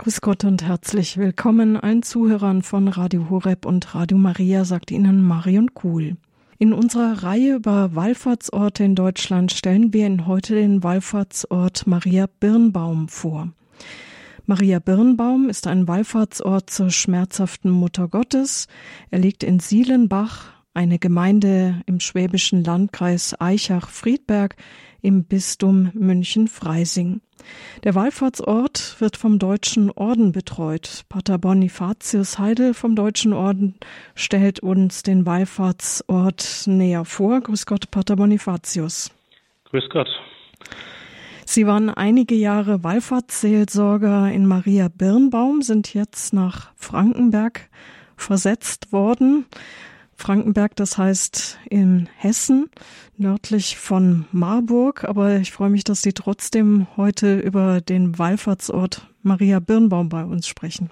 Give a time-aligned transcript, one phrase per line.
[0.00, 5.20] Grüß Gott und herzlich willkommen allen Zuhörern von Radio Horeb und Radio Maria, sagt Ihnen
[5.20, 6.16] Marion Kuhl.
[6.58, 13.08] In unserer Reihe über Wallfahrtsorte in Deutschland stellen wir Ihnen heute den Wallfahrtsort Maria Birnbaum
[13.08, 13.50] vor.
[14.46, 18.68] Maria Birnbaum ist ein Wallfahrtsort zur schmerzhaften Mutter Gottes.
[19.10, 24.56] Er liegt in Sielenbach, eine Gemeinde im schwäbischen Landkreis Eichach-Friedberg
[25.02, 27.20] im Bistum München-Freising.
[27.84, 31.04] Der Wallfahrtsort wird vom Deutschen Orden betreut.
[31.08, 33.76] Pater Bonifatius Heidel vom Deutschen Orden
[34.14, 37.40] stellt uns den Wallfahrtsort näher vor.
[37.40, 39.10] Grüß Gott, Pater Bonifatius.
[39.70, 40.08] Grüß Gott.
[41.46, 47.68] Sie waren einige Jahre Wallfahrtsseelsorger in Maria Birnbaum, sind jetzt nach Frankenberg
[48.16, 49.46] versetzt worden.
[50.20, 52.70] Frankenberg, das heißt in Hessen,
[53.16, 55.04] nördlich von Marburg.
[55.04, 60.46] Aber ich freue mich, dass Sie trotzdem heute über den Wallfahrtsort Maria Birnbaum bei uns
[60.46, 60.90] sprechen.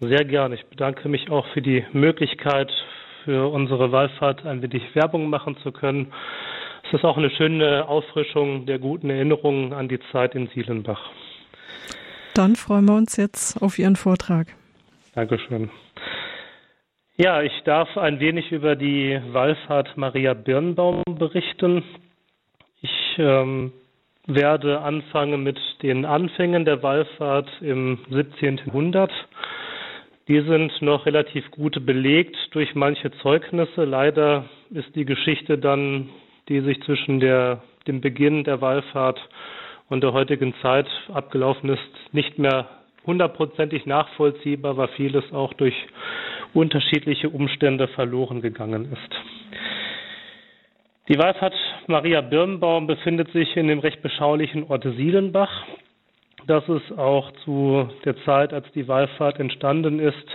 [0.00, 0.56] Sehr gerne.
[0.56, 2.70] Ich bedanke mich auch für die Möglichkeit,
[3.24, 6.12] für unsere Wallfahrt ein wenig Werbung machen zu können.
[6.84, 11.10] Es ist auch eine schöne Auffrischung der guten Erinnerungen an die Zeit in Sielenbach.
[12.34, 14.48] Dann freuen wir uns jetzt auf Ihren Vortrag.
[15.14, 15.70] Dankeschön.
[17.18, 21.84] Ja, ich darf ein wenig über die Wallfahrt Maria Birnbaum berichten.
[22.80, 23.70] Ich ähm,
[24.26, 28.62] werde anfangen mit den Anfängen der Wallfahrt im 17.
[28.64, 29.12] Jahrhundert.
[30.26, 33.84] Die sind noch relativ gut belegt durch manche Zeugnisse.
[33.84, 36.08] Leider ist die Geschichte dann,
[36.48, 39.20] die sich zwischen der, dem Beginn der Wallfahrt
[39.90, 42.70] und der heutigen Zeit abgelaufen ist, nicht mehr
[43.06, 45.74] hundertprozentig nachvollziehbar, weil vieles auch durch
[46.54, 49.14] unterschiedliche Umstände verloren gegangen ist.
[51.08, 51.54] Die Wallfahrt
[51.88, 55.64] Maria Birnbaum befindet sich in dem recht beschaulichen Ort Sielenbach.
[56.46, 60.26] Das es auch zu der Zeit, als die Wallfahrt entstanden ist,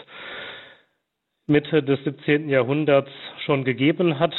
[1.48, 2.50] Mitte des 17.
[2.50, 3.12] Jahrhunderts
[3.46, 4.34] schon gegeben hat.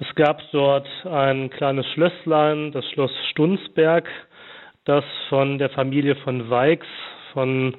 [0.00, 4.08] Es gab dort ein kleines Schlösslein, das Schloss Stunsberg,
[4.84, 6.80] das von der Familie von Weix
[7.32, 7.76] von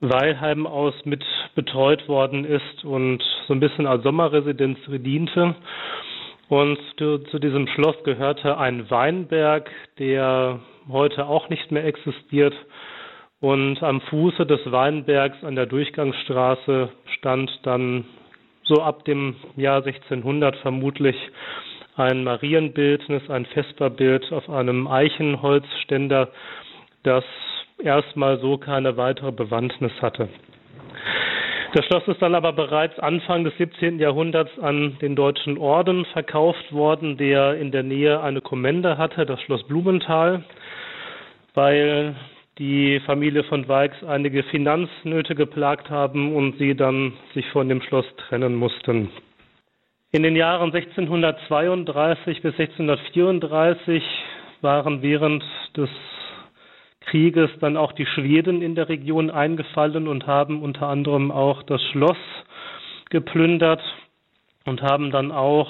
[0.00, 1.24] Weilheim aus mit
[1.54, 5.54] betreut worden ist und so ein bisschen als Sommerresidenz diente.
[6.48, 12.54] Und zu, zu, diesem Schloss gehörte ein Weinberg, der heute auch nicht mehr existiert.
[13.40, 18.04] Und am Fuße des Weinbergs an der Durchgangsstraße stand dann
[18.64, 21.16] so ab dem Jahr 1600 vermutlich
[21.96, 26.28] ein Marienbildnis, ein Vesperbild auf einem Eichenholzständer,
[27.02, 27.24] das
[27.82, 30.28] erstmal so keine weitere Bewandtnis hatte.
[31.74, 33.98] Das Schloss ist dann aber bereits Anfang des 17.
[33.98, 39.42] Jahrhunderts an den Deutschen Orden verkauft worden, der in der Nähe eine Kommende hatte, das
[39.42, 40.42] Schloss Blumenthal,
[41.54, 42.16] weil
[42.58, 48.06] die Familie von Weix einige Finanznöte geplagt haben und sie dann sich von dem Schloss
[48.16, 49.10] trennen mussten.
[50.12, 54.02] In den Jahren 1632 bis 1634
[54.62, 55.44] waren während
[55.76, 55.90] des
[57.06, 61.82] Krieges dann auch die Schweden in der Region eingefallen und haben unter anderem auch das
[61.90, 62.16] Schloss
[63.10, 63.80] geplündert
[64.64, 65.68] und haben dann auch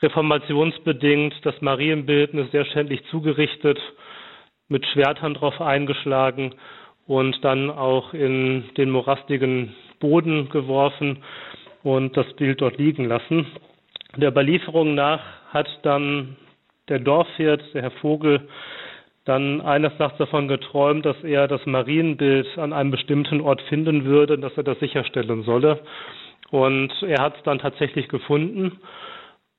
[0.00, 3.78] reformationsbedingt das Marienbildnis sehr schändlich zugerichtet,
[4.68, 6.54] mit Schwertern drauf eingeschlagen
[7.06, 11.24] und dann auch in den morastigen Boden geworfen
[11.82, 13.46] und das Bild dort liegen lassen.
[14.16, 15.20] Der Überlieferung nach
[15.52, 16.36] hat dann
[16.88, 18.48] der Dorfwirt, der Herr Vogel,
[19.28, 24.38] dann eines Nachts davon geträumt, dass er das Marienbild an einem bestimmten Ort finden würde,
[24.38, 25.80] dass er das sicherstellen solle.
[26.50, 28.80] Und er hat es dann tatsächlich gefunden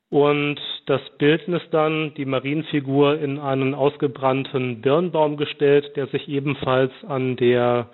[0.09, 7.35] und das Bildnis dann, die Marienfigur, in einen ausgebrannten Birnbaum gestellt, der sich ebenfalls an
[7.35, 7.89] der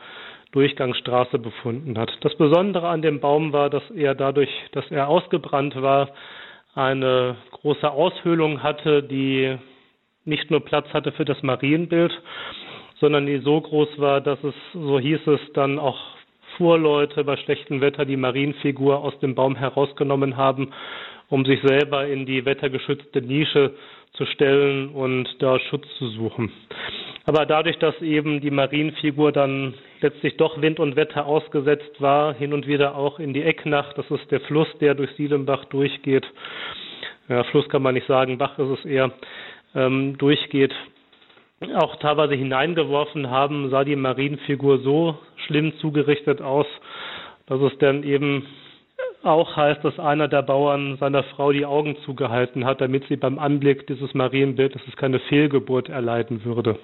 [0.53, 2.09] Durchgangsstraße befunden hat.
[2.21, 6.09] Das Besondere an dem Baum war, dass er dadurch, dass er ausgebrannt war,
[6.73, 9.57] eine große Aushöhlung hatte, die
[10.25, 12.11] nicht nur Platz hatte für das Marienbild,
[12.99, 15.99] sondern die so groß war, dass es, so hieß es, dann auch
[16.57, 20.71] Fuhrleute bei schlechtem Wetter die Marienfigur aus dem Baum herausgenommen haben,
[21.29, 23.73] um sich selber in die wettergeschützte Nische
[24.13, 26.51] zu stellen und da Schutz zu suchen.
[27.25, 32.53] Aber dadurch, dass eben die Marienfigur dann letztlich doch Wind und Wetter ausgesetzt war, hin
[32.53, 36.25] und wieder auch in die Ecknacht, das ist der Fluss, der durch Sielenbach durchgeht.
[37.27, 39.11] Ja, Fluss kann man nicht sagen, Bach ist es eher
[39.75, 40.73] ähm, durchgeht,
[41.75, 46.67] auch teilweise hineingeworfen haben, sah die Marienfigur so schlimm zugerichtet aus,
[47.47, 48.45] dass es dann eben
[49.23, 53.39] auch heißt, dass einer der Bauern seiner Frau die Augen zugehalten hat, damit sie beim
[53.39, 56.77] Anblick dieses Marienbildes keine Fehlgeburt erleiden würde.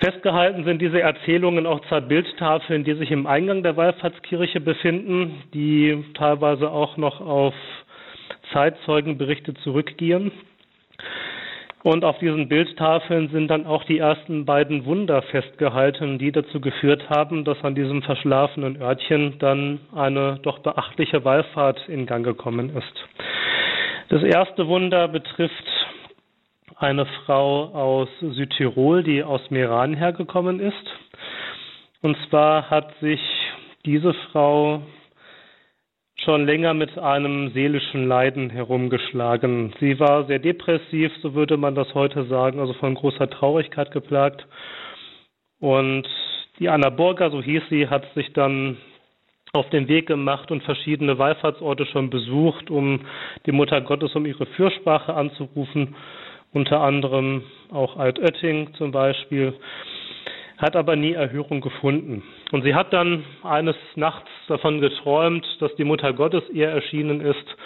[0.00, 6.04] Festgehalten sind diese Erzählungen auch zwei Bildtafeln, die sich im Eingang der Wallfahrtskirche befinden, die
[6.14, 7.54] teilweise auch noch auf
[8.52, 10.30] Zeitzeugenberichte zurückgehen.
[11.82, 17.08] Und auf diesen Bildtafeln sind dann auch die ersten beiden Wunder festgehalten, die dazu geführt
[17.08, 23.08] haben, dass an diesem verschlafenen Örtchen dann eine doch beachtliche Wallfahrt in Gang gekommen ist.
[24.08, 25.64] Das erste Wunder betrifft
[26.76, 30.74] eine Frau aus Südtirol, die aus Meran hergekommen ist.
[32.02, 33.20] Und zwar hat sich
[33.84, 34.82] diese Frau
[36.24, 39.72] schon länger mit einem seelischen Leiden herumgeschlagen.
[39.80, 44.46] Sie war sehr depressiv, so würde man das heute sagen, also von großer Traurigkeit geplagt.
[45.60, 46.08] Und
[46.58, 48.78] die Anna Burger, so hieß sie, hat sich dann
[49.52, 53.00] auf den Weg gemacht und verschiedene Wallfahrtsorte schon besucht, um
[53.46, 55.94] die Mutter Gottes um ihre Fürsprache anzurufen,
[56.52, 59.54] unter anderem auch Altötting zum Beispiel
[60.58, 62.22] hat aber nie Erhörung gefunden.
[62.52, 67.56] Und sie hat dann eines Nachts davon geträumt, dass die Mutter Gottes ihr erschienen ist.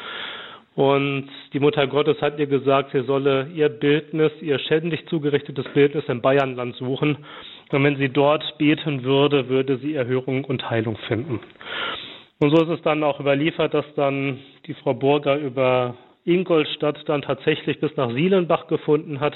[0.74, 6.04] Und die Mutter Gottes hat ihr gesagt, sie solle ihr Bildnis, ihr schändlich zugerichtetes Bildnis
[6.08, 7.18] im Bayernland suchen.
[7.70, 11.40] Und wenn sie dort beten würde, würde sie Erhörung und Heilung finden.
[12.40, 17.22] Und so ist es dann auch überliefert, dass dann die Frau Burger über Ingolstadt dann
[17.22, 19.34] tatsächlich bis nach Sielenbach gefunden hat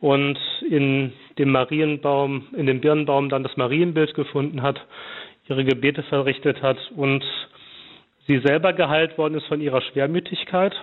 [0.00, 0.38] und
[0.68, 4.80] in dem Marienbaum, in dem Birnbaum dann das Marienbild gefunden hat,
[5.48, 7.24] ihre Gebete verrichtet hat und
[8.26, 10.74] sie selber geheilt worden ist von ihrer Schwermütigkeit.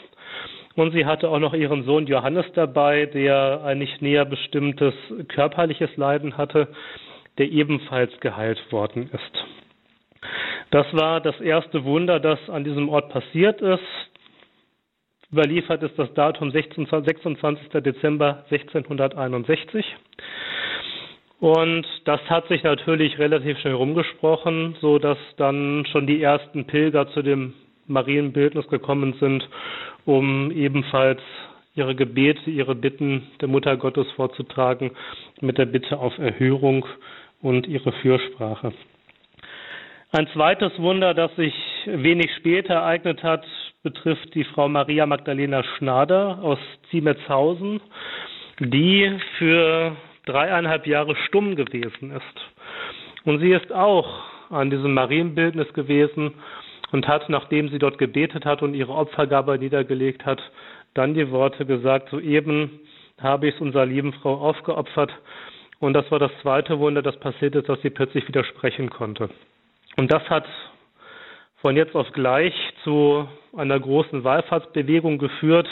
[0.76, 4.94] Und sie hatte auch noch ihren Sohn Johannes dabei, der ein nicht näher bestimmtes
[5.28, 6.68] körperliches Leiden hatte,
[7.38, 9.46] der ebenfalls geheilt worden ist.
[10.72, 13.82] Das war das erste Wunder, das an diesem Ort passiert ist.
[15.32, 17.70] Überliefert ist das Datum 26.
[17.84, 19.86] Dezember 1661.
[21.40, 27.08] Und das hat sich natürlich relativ schnell rumgesprochen, so dass dann schon die ersten Pilger
[27.10, 27.54] zu dem
[27.86, 29.48] Marienbildnis gekommen sind,
[30.06, 31.22] um ebenfalls
[31.76, 34.92] ihre Gebete, ihre Bitten der Mutter Gottes vorzutragen,
[35.42, 36.86] mit der Bitte auf Erhörung
[37.42, 38.74] und ihre Fürsprache.
[40.12, 41.54] Ein zweites Wunder, das sich
[41.86, 43.46] wenig später ereignet hat,
[43.84, 46.60] betrifft die Frau Maria Magdalena Schnader aus
[46.90, 47.80] Ziemetshausen,
[48.60, 49.96] die für
[50.26, 53.26] dreieinhalb Jahre stumm gewesen ist.
[53.26, 54.08] Und sie ist auch
[54.50, 56.34] an diesem Marienbildnis gewesen
[56.92, 60.42] und hat, nachdem sie dort gebetet hat und ihre Opfergabe niedergelegt hat,
[60.94, 62.80] dann die Worte gesagt, soeben
[63.22, 65.12] habe ich es unserer lieben Frau aufgeopfert.
[65.80, 69.30] Und das war das zweite Wunder, das passiert ist, dass sie plötzlich widersprechen konnte.
[69.96, 70.46] Und das hat
[71.62, 72.54] von jetzt auf gleich
[72.84, 75.68] zu einer großen Wallfahrtsbewegung geführt.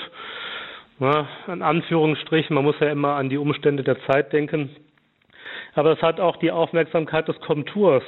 [0.99, 4.75] Ja, in Anführungsstrichen, man muss ja immer an die Umstände der Zeit denken.
[5.75, 8.03] Aber es hat auch die Aufmerksamkeit des Komturs,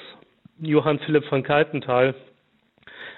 [0.60, 2.16] Johann Philipp von Kaltenthal,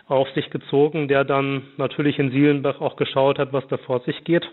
[0.08, 4.24] auf sich gezogen, der dann natürlich in Sielenbach auch geschaut hat, was da vor sich
[4.26, 4.46] geht.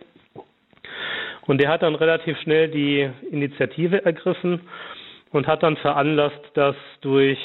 [1.47, 4.61] Und der hat dann relativ schnell die Initiative ergriffen
[5.33, 7.39] und hat dann veranlasst, dass durch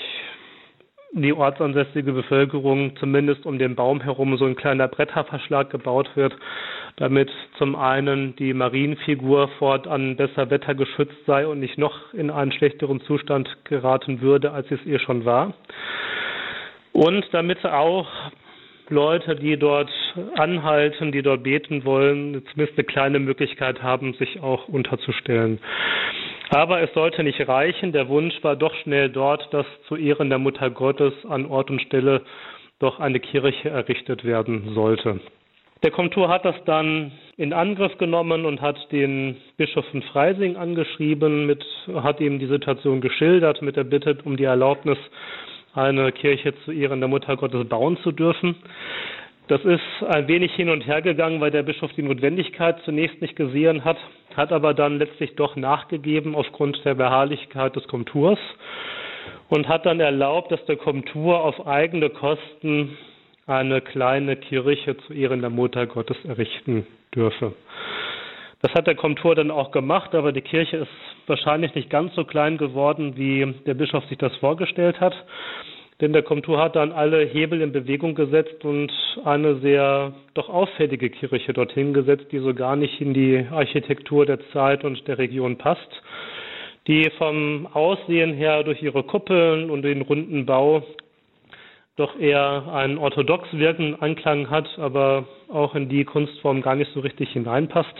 [1.13, 6.35] die ortsansässige Bevölkerung zumindest um den Baum herum so ein kleiner Bretterverschlag gebaut wird,
[6.95, 12.99] damit zum einen die Marienfigur fortan besser wettergeschützt sei und nicht noch in einen schlechteren
[13.01, 15.53] Zustand geraten würde, als es ihr schon war.
[16.93, 18.07] Und damit auch
[18.89, 19.89] Leute, die dort
[20.35, 25.59] anhalten, die dort beten wollen, zumindest eine kleine Möglichkeit haben, sich auch unterzustellen.
[26.53, 27.93] Aber es sollte nicht reichen.
[27.93, 31.81] Der Wunsch war doch schnell dort, dass zu Ehren der Mutter Gottes an Ort und
[31.81, 32.21] Stelle
[32.77, 35.19] doch eine Kirche errichtet werden sollte.
[35.81, 41.47] Der Komtur hat das dann in Angriff genommen und hat den Bischof von Freising angeschrieben,
[41.47, 44.99] mit, hat ihm die Situation geschildert mit der Bitte um die Erlaubnis,
[45.73, 48.55] eine Kirche zu Ehren der Mutter Gottes bauen zu dürfen.
[49.47, 53.35] Das ist ein wenig hin und her gegangen, weil der Bischof die Notwendigkeit zunächst nicht
[53.35, 53.97] gesehen hat,
[54.37, 58.39] hat aber dann letztlich doch nachgegeben aufgrund der Beharrlichkeit des Komturs
[59.49, 62.97] und hat dann erlaubt, dass der Komtur auf eigene Kosten
[63.45, 67.53] eine kleine Kirche zu Ehren der Mutter Gottes errichten dürfe.
[68.61, 70.91] Das hat der Komtur dann auch gemacht, aber die Kirche ist
[71.27, 75.13] wahrscheinlich nicht ganz so klein geworden, wie der Bischof sich das vorgestellt hat.
[76.03, 78.91] Denn der Komtur hat dann alle Hebel in Bewegung gesetzt und
[79.23, 84.39] eine sehr doch auffällige Kirche dorthin gesetzt, die so gar nicht in die Architektur der
[84.51, 86.03] Zeit und der Region passt,
[86.87, 90.83] die vom Aussehen her durch ihre Kuppeln und den runden Bau
[91.95, 96.99] doch eher einen orthodox wirkenden Anklang hat, aber auch in die Kunstform gar nicht so
[96.99, 97.95] richtig hineinpasst.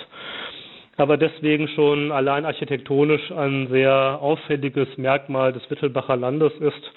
[0.98, 6.92] aber deswegen schon allein architektonisch ein sehr auffälliges Merkmal des Wittelbacher Landes ist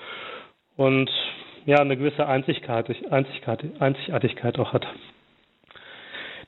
[0.76, 1.11] und
[1.64, 4.87] ja eine gewisse Einzigartigkeit auch hat.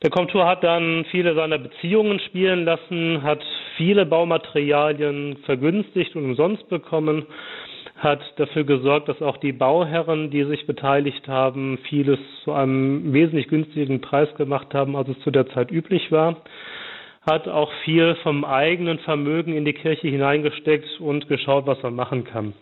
[0.01, 3.43] Der Komtur hat dann viele seiner Beziehungen spielen lassen, hat
[3.75, 7.25] viele Baumaterialien vergünstigt und umsonst bekommen,
[7.97, 13.49] hat dafür gesorgt, dass auch die Bauherren, die sich beteiligt haben, vieles zu einem wesentlich
[13.49, 16.37] günstigen Preis gemacht haben, als es zu der Zeit üblich war,
[17.29, 22.23] hat auch viel vom eigenen Vermögen in die Kirche hineingesteckt und geschaut, was man machen
[22.23, 22.53] kann.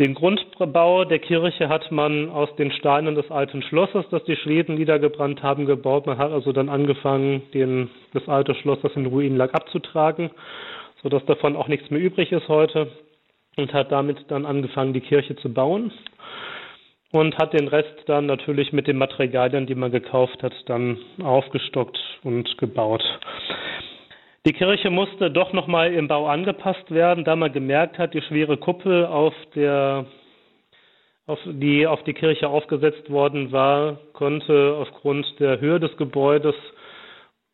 [0.00, 4.74] Den Grundbau der Kirche hat man aus den Steinen des alten Schlosses, das die Schweden
[4.74, 6.06] niedergebrannt haben, gebaut.
[6.06, 10.30] Man hat also dann angefangen, den, das alte Schloss, das in Ruinen lag, abzutragen,
[11.00, 12.90] sodass davon auch nichts mehr übrig ist heute
[13.56, 15.92] und hat damit dann angefangen, die Kirche zu bauen
[17.12, 21.96] und hat den Rest dann natürlich mit den Materialien, die man gekauft hat, dann aufgestockt
[22.24, 23.04] und gebaut.
[24.46, 28.58] Die Kirche musste doch nochmal im Bau angepasst werden, da man gemerkt hat, die schwere
[28.58, 30.04] Kuppel, auf der
[31.26, 36.54] auf die auf die Kirche aufgesetzt worden war, konnte aufgrund der Höhe des Gebäudes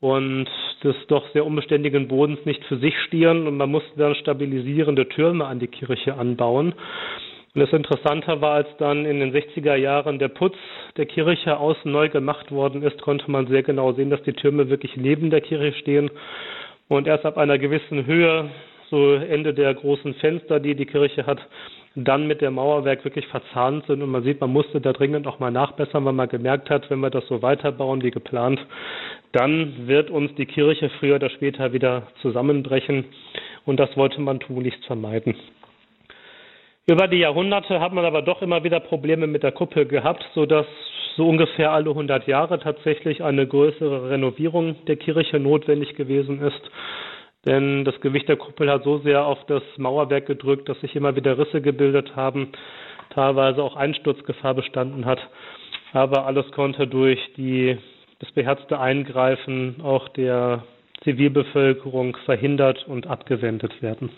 [0.00, 0.48] und
[0.82, 5.44] des doch sehr unbeständigen Bodens nicht für sich stieren und man musste dann stabilisierende Türme
[5.44, 6.74] an die Kirche anbauen.
[7.54, 10.56] Und das Interessante war, als dann in den 60er Jahren der Putz
[10.96, 14.70] der Kirche außen neu gemacht worden ist, konnte man sehr genau sehen, dass die Türme
[14.70, 16.10] wirklich neben der Kirche stehen
[16.90, 18.50] und erst ab einer gewissen Höhe,
[18.90, 21.38] so Ende der großen Fenster, die die Kirche hat,
[21.94, 24.02] dann mit dem Mauerwerk wirklich verzahnt sind.
[24.02, 26.98] Und man sieht, man musste da dringend auch mal nachbessern, weil man gemerkt hat, wenn
[26.98, 28.60] wir das so weiterbauen wie geplant,
[29.30, 33.04] dann wird uns die Kirche früher oder später wieder zusammenbrechen.
[33.66, 35.36] Und das wollte man tunlichst vermeiden.
[36.90, 40.66] Über die Jahrhunderte hat man aber doch immer wieder Probleme mit der Kuppel gehabt, sodass
[41.14, 46.60] so ungefähr alle 100 Jahre tatsächlich eine größere Renovierung der Kirche notwendig gewesen ist.
[47.46, 51.14] Denn das Gewicht der Kuppel hat so sehr auf das Mauerwerk gedrückt, dass sich immer
[51.14, 52.50] wieder Risse gebildet haben,
[53.10, 55.20] teilweise auch Einsturzgefahr bestanden hat.
[55.92, 57.78] Aber alles konnte durch die,
[58.18, 60.64] das beherzte Eingreifen auch der
[61.04, 64.10] Zivilbevölkerung verhindert und abgewendet werden.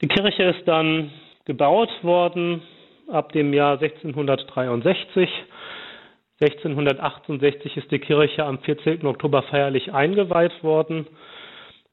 [0.00, 1.10] Die Kirche ist dann
[1.48, 2.62] gebaut worden
[3.08, 5.28] ab dem Jahr 1663
[6.40, 9.04] 1668 ist die Kirche am 14.
[9.04, 11.08] Oktober feierlich eingeweiht worden.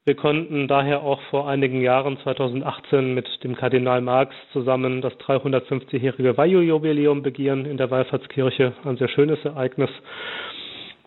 [0.04, 6.36] Wir konnten daher auch vor einigen Jahren, 2018, mit dem Kardinal Marx zusammen das 350-jährige
[6.38, 8.72] Weihjubiläum begehen in der Wallfahrtskirche.
[8.84, 9.90] Ein sehr schönes Ereignis.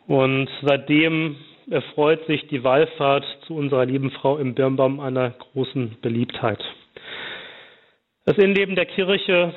[0.06, 1.38] Und seitdem
[1.70, 6.60] erfreut sich die Wallfahrt zu unserer lieben Frau im Birnbaum einer großen Beliebtheit.
[8.30, 9.56] Das Innenleben der Kirche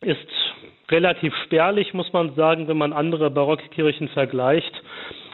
[0.00, 0.28] ist
[0.92, 4.70] relativ spärlich, muss man sagen, wenn man andere Barockkirchen vergleicht.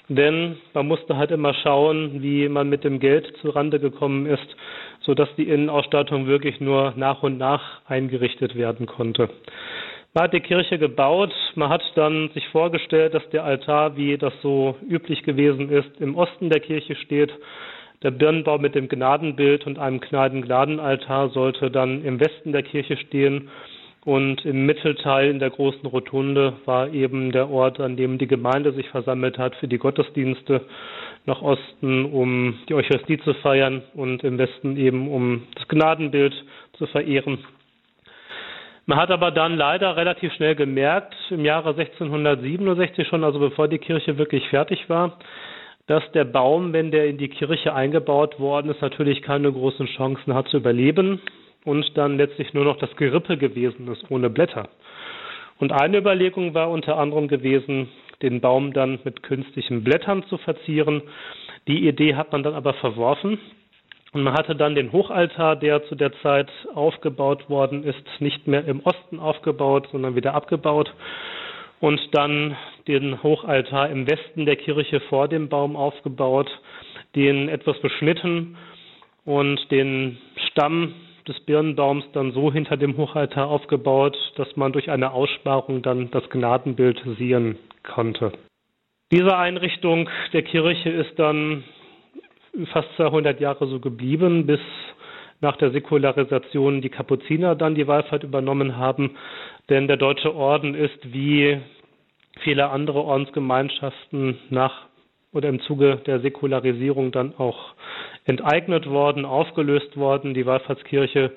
[0.09, 4.57] Denn man musste halt immer schauen, wie man mit dem Geld zurande gekommen ist,
[5.03, 9.29] sodass die Innenausstattung wirklich nur nach und nach eingerichtet werden konnte.
[10.15, 14.33] Man hat die Kirche gebaut, man hat dann sich vorgestellt, dass der Altar, wie das
[14.41, 17.35] so üblich gewesen ist, im Osten der Kirche steht.
[18.03, 23.49] Der Birnenbau mit dem Gnadenbild und einem Gnadenaltar sollte dann im Westen der Kirche stehen
[24.07, 28.73] und im Mittelteil in der großen Rotunde war eben der Ort, an dem die Gemeinde
[28.73, 30.61] sich versammelt hat für die Gottesdienste.
[31.25, 36.33] Nach Osten, um die Eucharistie zu feiern und im Westen eben, um das Gnadenbild
[36.75, 37.39] zu verehren.
[38.85, 43.79] Man hat aber dann leider relativ schnell gemerkt, im Jahre 1667 schon, also bevor die
[43.79, 45.19] Kirche wirklich fertig war,
[45.87, 50.35] dass der Baum, wenn der in die Kirche eingebaut worden ist, natürlich keine großen Chancen
[50.35, 51.21] hat zu überleben
[51.65, 54.69] und dann letztlich nur noch das Gerippe gewesen ist, ohne Blätter.
[55.59, 57.89] Und eine Überlegung war unter anderem gewesen,
[58.23, 61.03] den Baum dann mit künstlichen Blättern zu verzieren.
[61.67, 63.39] Die Idee hat man dann aber verworfen.
[64.13, 68.65] Und man hatte dann den Hochaltar, der zu der Zeit aufgebaut worden ist, nicht mehr
[68.65, 70.93] im Osten aufgebaut, sondern wieder abgebaut.
[71.81, 72.57] Und dann
[72.89, 76.51] den Hochaltar im Westen der Kirche vor dem Baum aufgebaut,
[77.15, 78.57] den etwas beschnitten
[79.25, 80.19] und den
[80.49, 80.95] Stamm
[81.27, 86.29] des Birnenbaums dann so hinter dem Hochaltar aufgebaut, dass man durch eine Aussparung dann das
[86.31, 88.33] Gnadenbild sehen konnte.
[89.13, 91.65] Diese Einrichtung der Kirche ist dann
[92.73, 94.61] fast 200 Jahre so geblieben, bis
[95.41, 99.17] nach der Säkularisation die Kapuziner dann die Wallfahrt übernommen haben.
[99.69, 101.61] Denn der Deutsche Orden ist wie
[102.41, 104.87] viele andere Ordensgemeinschaften nach
[105.33, 107.75] oder im Zuge der Säkularisierung dann auch
[108.25, 110.35] enteignet worden, aufgelöst worden.
[110.35, 111.33] Die Wallfahrtskirche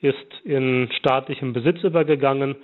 [0.00, 2.56] ist in staatlichem Besitz übergegangen.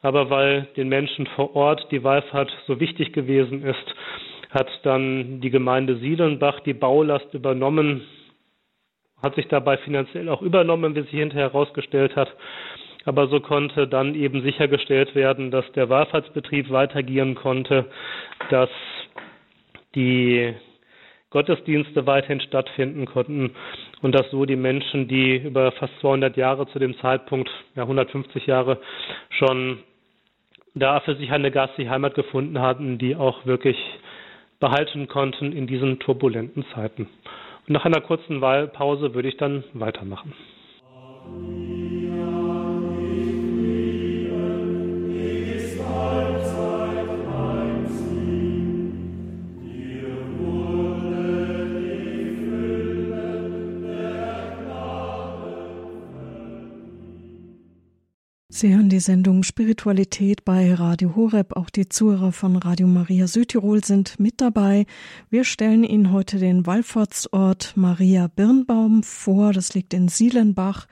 [0.00, 3.94] Aber weil den Menschen vor Ort die Wallfahrt so wichtig gewesen ist,
[4.50, 8.02] hat dann die Gemeinde Sielenbach die Baulast übernommen,
[9.22, 12.34] hat sich dabei finanziell auch übernommen, wie sich hinterher herausgestellt hat.
[13.04, 17.86] Aber so konnte dann eben sichergestellt werden, dass der Wallfahrtsbetrieb weitergehen konnte,
[18.50, 18.70] dass
[19.94, 20.54] die
[21.30, 23.50] Gottesdienste weiterhin stattfinden konnten
[24.02, 28.46] und dass so die Menschen, die über fast 200 Jahre zu dem Zeitpunkt, ja 150
[28.46, 28.78] Jahre
[29.30, 29.78] schon
[30.74, 33.76] da für sich eine geistige Heimat gefunden hatten, die auch wirklich
[34.60, 37.08] behalten konnten in diesen turbulenten Zeiten.
[37.68, 40.32] Nach einer kurzen Wahlpause würde ich dann weitermachen.
[58.50, 61.54] Sie hören die Sendung Spiritualität bei Radio Horeb.
[61.54, 64.86] Auch die Zuhörer von Radio Maria Südtirol sind mit dabei.
[65.28, 69.52] Wir stellen Ihnen heute den Wallfahrtsort Maria Birnbaum vor.
[69.52, 70.86] Das liegt in Sielenbach,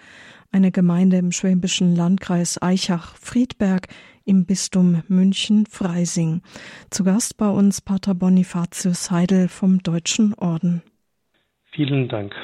[0.52, 3.88] eine Gemeinde im schwäbischen Landkreis Eichach-Friedberg
[4.26, 6.42] im Bistum München-Freising.
[6.90, 10.82] Zu Gast bei uns Pater Bonifatius Heidel vom Deutschen Orden.
[11.72, 12.34] Vielen Dank.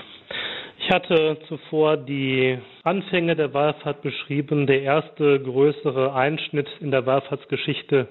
[0.85, 4.67] Ich hatte zuvor die Anfänge der Wallfahrt beschrieben.
[4.67, 8.09] Der erste größere Einschnitt in der Wallfahrtsgeschichte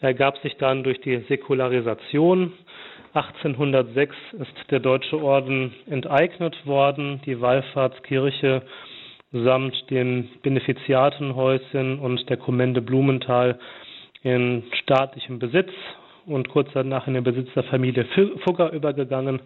[0.00, 2.54] ergab sich dann durch die Säkularisation.
[3.12, 8.62] 1806 ist der Deutsche Orden enteignet worden, die Wallfahrtskirche
[9.32, 13.58] samt den Benefiziatenhäuschen und der Kommende Blumenthal
[14.22, 15.70] in staatlichem Besitz
[16.24, 18.06] und kurz danach in den Besitz der Familie
[18.42, 19.40] Fugger übergegangen.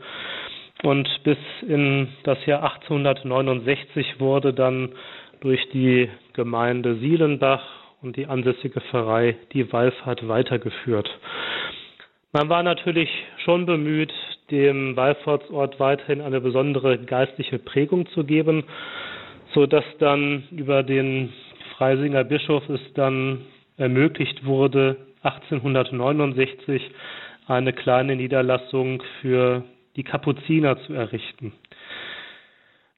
[0.85, 4.91] Und bis in das Jahr 1869 wurde dann
[5.41, 7.63] durch die Gemeinde Sielenbach
[8.03, 11.09] und die ansässige Pfarrei die Wallfahrt weitergeführt.
[12.33, 13.09] Man war natürlich
[13.45, 14.13] schon bemüht,
[14.51, 18.65] dem Wallfahrtsort weiterhin eine besondere geistliche Prägung zu geben,
[19.55, 21.33] so dass dann über den
[21.79, 23.41] Freisinger Bischof es dann
[23.79, 26.83] ermöglicht wurde, 1869
[27.47, 29.65] eine kleine Niederlassung für
[29.97, 31.53] die Kapuziner zu errichten.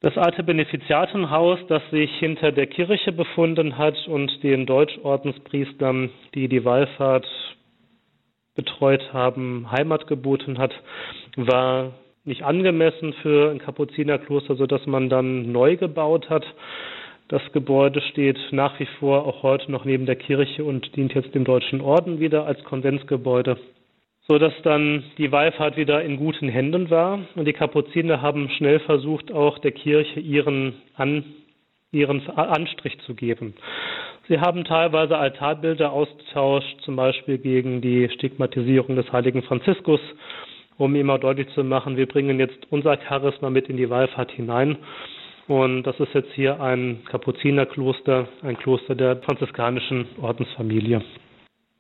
[0.01, 6.65] Das alte Benefiziatenhaus, das sich hinter der Kirche befunden hat und den Deutschordenspriestern, die die
[6.65, 7.27] Wallfahrt
[8.55, 10.73] betreut haben, Heimat geboten hat,
[11.37, 11.93] war
[12.25, 16.45] nicht angemessen für ein Kapuzinerkloster, sodass man dann neu gebaut hat.
[17.29, 21.35] Das Gebäude steht nach wie vor auch heute noch neben der Kirche und dient jetzt
[21.35, 23.59] dem Deutschen Orden wieder als Konventsgebäude
[24.29, 27.21] so dass dann die Wallfahrt wieder in guten Händen war.
[27.35, 31.25] Und die Kapuziner haben schnell versucht, auch der Kirche ihren, An,
[31.93, 33.55] ihren Anstrich zu geben.
[34.29, 40.01] Sie haben teilweise Altarbilder ausgetauscht, zum Beispiel gegen die Stigmatisierung des heiligen Franziskus,
[40.79, 44.77] um immer deutlich zu machen, wir bringen jetzt unser Charisma mit in die Wallfahrt hinein.
[45.47, 51.03] Und das ist jetzt hier ein Kapuzinerkloster, ein Kloster der franziskanischen Ordensfamilie.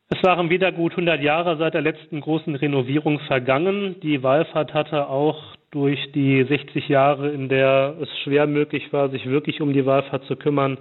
[0.08, 3.98] Es waren wieder gut 100 Jahre seit der letzten großen Renovierung vergangen.
[4.02, 5.42] Die Wallfahrt hatte auch
[5.72, 10.24] durch die 60 Jahre, in der es schwer möglich war, sich wirklich um die Wallfahrt
[10.26, 10.78] zu kümmern,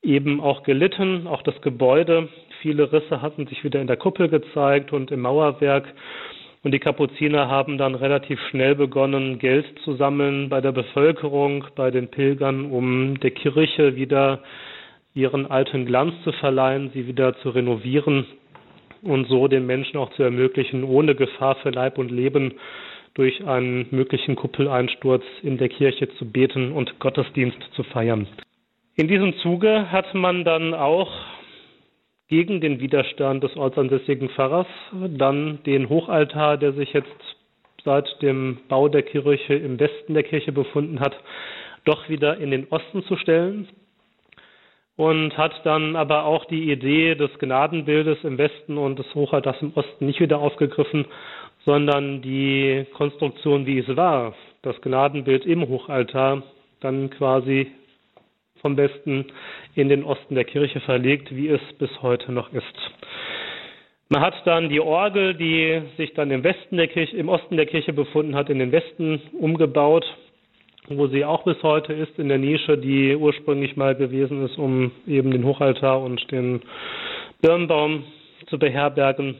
[0.00, 1.26] eben auch gelitten.
[1.26, 2.28] Auch das Gebäude,
[2.62, 5.92] viele Risse hatten sich wieder in der Kuppel gezeigt und im Mauerwerk.
[6.62, 11.90] Und die Kapuziner haben dann relativ schnell begonnen, Geld zu sammeln bei der Bevölkerung, bei
[11.90, 14.40] den Pilgern, um der Kirche wieder
[15.16, 18.26] ihren alten Glanz zu verleihen, sie wieder zu renovieren
[19.02, 22.54] und so den Menschen auch zu ermöglichen, ohne Gefahr für Leib und Leben
[23.14, 28.28] durch einen möglichen Kuppeleinsturz in der Kirche zu beten und Gottesdienst zu feiern.
[28.94, 31.10] In diesem Zuge hat man dann auch
[32.28, 34.66] gegen den Widerstand des ortsansässigen Pfarrers
[35.16, 37.08] dann den Hochaltar, der sich jetzt
[37.84, 41.16] seit dem Bau der Kirche im Westen der Kirche befunden hat,
[41.84, 43.68] doch wieder in den Osten zu stellen
[44.96, 49.72] und hat dann aber auch die Idee des Gnadenbildes im Westen und des Hochaltars im
[49.74, 51.04] Osten nicht wieder aufgegriffen,
[51.64, 56.42] sondern die Konstruktion, wie es war, das Gnadenbild im Hochaltar,
[56.80, 57.72] dann quasi
[58.62, 59.26] vom Westen
[59.74, 62.64] in den Osten der Kirche verlegt, wie es bis heute noch ist.
[64.08, 67.66] Man hat dann die Orgel, die sich dann im Westen der Kirche, im Osten der
[67.66, 70.06] Kirche befunden hat, in den Westen umgebaut
[70.88, 74.92] wo sie auch bis heute ist, in der Nische, die ursprünglich mal gewesen ist, um
[75.06, 76.60] eben den Hochaltar und den
[77.40, 78.04] Birnbaum
[78.48, 79.36] zu beherbergen,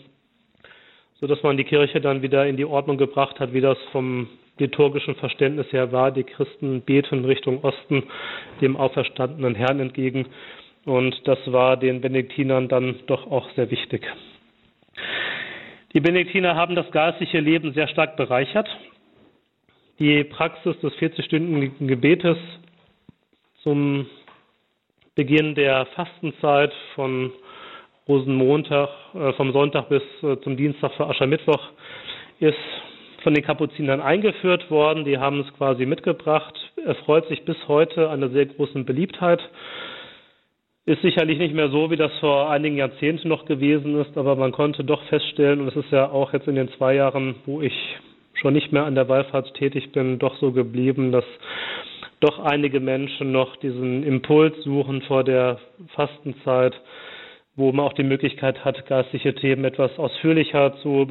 [1.20, 4.28] sodass man die Kirche dann wieder in die Ordnung gebracht hat, wie das vom
[4.58, 6.10] liturgischen Verständnis her war.
[6.10, 8.04] Die Christen beten Richtung Osten
[8.60, 10.26] dem auferstandenen Herrn entgegen
[10.84, 14.06] und das war den Benediktinern dann doch auch sehr wichtig.
[15.92, 18.68] Die Benediktiner haben das geistliche Leben sehr stark bereichert.
[19.98, 22.36] Die Praxis des 40-stündigen Gebetes
[23.62, 24.06] zum
[25.14, 27.32] Beginn der Fastenzeit von
[28.06, 31.70] Rosenmontag, äh, vom Sonntag bis äh, zum Dienstag für Aschermittwoch
[32.40, 32.58] ist
[33.22, 35.06] von den Kapuzinern eingeführt worden.
[35.06, 36.54] Die haben es quasi mitgebracht.
[36.84, 39.40] Er freut sich bis heute einer sehr großen Beliebtheit.
[40.84, 44.52] Ist sicherlich nicht mehr so, wie das vor einigen Jahrzehnten noch gewesen ist, aber man
[44.52, 47.72] konnte doch feststellen, und es ist ja auch jetzt in den zwei Jahren, wo ich
[48.40, 51.24] schon nicht mehr an der Wallfahrt tätig bin, doch so geblieben, dass
[52.20, 55.58] doch einige Menschen noch diesen Impuls suchen vor der
[55.94, 56.74] Fastenzeit,
[57.56, 61.06] wo man auch die Möglichkeit hat, geistliche Themen etwas ausführlicher zu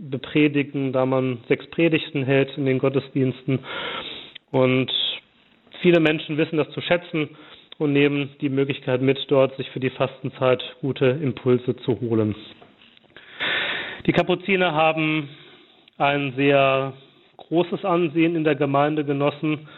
[0.00, 3.60] bepredigen, da man sechs Predigten hält in den Gottesdiensten.
[4.50, 4.90] Und
[5.80, 7.30] viele Menschen wissen das zu schätzen
[7.78, 12.34] und nehmen die Möglichkeit mit, dort sich für die Fastenzeit gute Impulse zu holen.
[14.06, 15.28] Die Kapuziner haben
[16.00, 16.94] ein sehr
[17.36, 19.68] großes Ansehen in der Gemeinde genossen.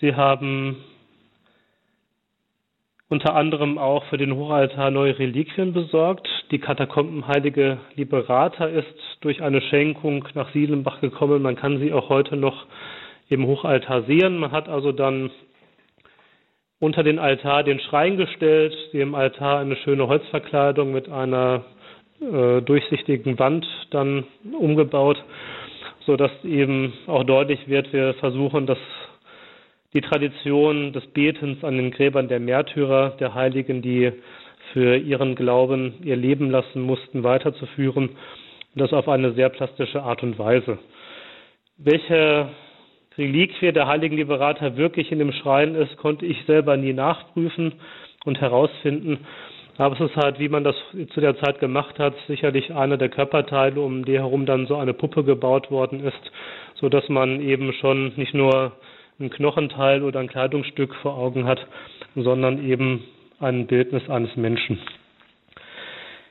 [0.00, 0.76] Sie haben
[3.08, 6.26] unter anderem auch für den Hochaltar neue Reliquien besorgt.
[6.50, 8.86] Die Katakombenheilige Liberata ist
[9.20, 11.42] durch eine Schenkung nach Sielenbach gekommen.
[11.42, 12.66] Man kann sie auch heute noch
[13.28, 14.38] im Hochaltar sehen.
[14.38, 15.30] Man hat also dann
[16.78, 21.64] unter den Altar den Schrein gestellt, dem Altar eine schöne Holzverkleidung mit einer
[22.20, 24.24] äh, durchsichtigen Wand dann
[24.58, 25.22] umgebaut,
[26.06, 28.78] so dass eben auch deutlich wird, wir versuchen, dass
[29.92, 34.12] die Tradition des Betens an den Gräbern der Märtyrer, der Heiligen, die
[34.72, 38.10] für ihren Glauben ihr Leben lassen mussten, weiterzuführen.
[38.74, 40.78] Das auf eine sehr plastische Art und Weise.
[41.76, 42.48] Welche
[43.18, 47.74] Reliquie der Heiligen Liberata wirklich in dem Schrein ist, konnte ich selber nie nachprüfen
[48.24, 49.18] und herausfinden.
[49.82, 50.76] Aber es ist halt, wie man das
[51.12, 54.94] zu der Zeit gemacht hat, sicherlich einer der Körperteile, um die herum dann so eine
[54.94, 56.30] Puppe gebaut worden ist,
[56.74, 58.76] so dass man eben schon nicht nur
[59.18, 61.66] ein Knochenteil oder ein Kleidungsstück vor Augen hat,
[62.14, 63.02] sondern eben
[63.40, 64.78] ein Bildnis eines Menschen.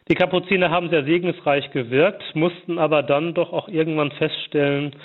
[0.07, 4.95] Die Kapuziner haben sehr segensreich gewirkt, mussten aber dann doch auch irgendwann feststellen,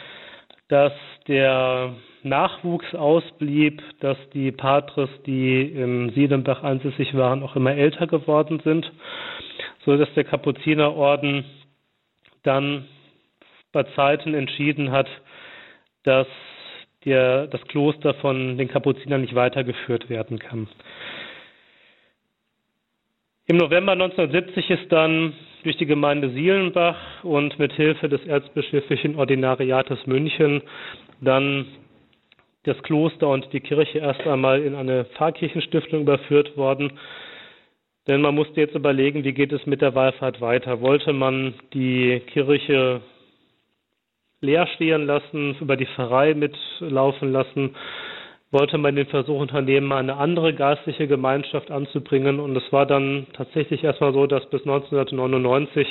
[0.68, 0.92] dass
[1.26, 1.94] der
[2.26, 8.90] Nachwuchs ausblieb, dass die Patres, die im Siedenbach ansässig waren, auch immer älter geworden sind,
[9.84, 11.44] so dass der Kapuzinerorden
[12.42, 12.86] dann
[13.72, 15.08] bei Zeiten entschieden hat,
[16.02, 16.26] dass
[17.04, 20.68] der, das Kloster von den Kapuzinern nicht weitergeführt werden kann.
[23.46, 30.04] Im November 1970 ist dann durch die Gemeinde Sielenbach und mit Hilfe des erzbischöflichen Ordinariates
[30.06, 30.62] München
[31.20, 31.66] dann
[32.66, 36.92] das Kloster und die Kirche erst einmal in eine Pfarrkirchenstiftung überführt worden.
[38.06, 40.80] Denn man musste jetzt überlegen, wie geht es mit der Wallfahrt weiter?
[40.80, 43.00] Wollte man die Kirche
[44.40, 47.74] leer stehen lassen, über die Pfarrei mitlaufen lassen,
[48.52, 52.38] wollte man den Versuch unternehmen, eine andere geistliche Gemeinschaft anzubringen.
[52.38, 55.86] Und es war dann tatsächlich erstmal so, dass bis 1999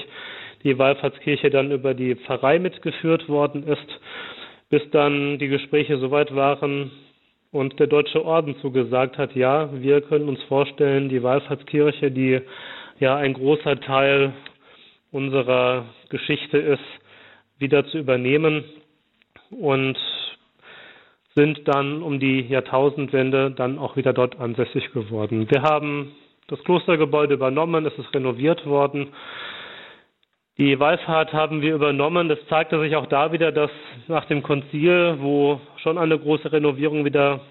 [0.63, 3.99] die Wallfahrtskirche dann über die Pfarrei mitgeführt worden ist,
[4.69, 6.91] bis dann die Gespräche soweit waren
[7.51, 12.41] und der Deutsche Orden zugesagt hat, ja, wir können uns vorstellen, die Wallfahrtskirche, die
[12.99, 14.34] ja ein großer Teil
[15.12, 16.84] unserer Geschichte ist,
[17.58, 18.65] wieder zu übernehmen
[19.51, 19.97] und
[21.36, 25.47] sind dann um die Jahrtausendwende dann auch wieder dort ansässig geworden.
[25.49, 26.12] Wir haben
[26.47, 29.08] das Klostergebäude übernommen, es ist renoviert worden.
[30.57, 32.29] Die Wallfahrt haben wir übernommen.
[32.29, 33.71] Das zeigte sich auch da wieder, dass
[34.07, 37.41] nach dem Konzil, wo schon eine große Renovierung wieder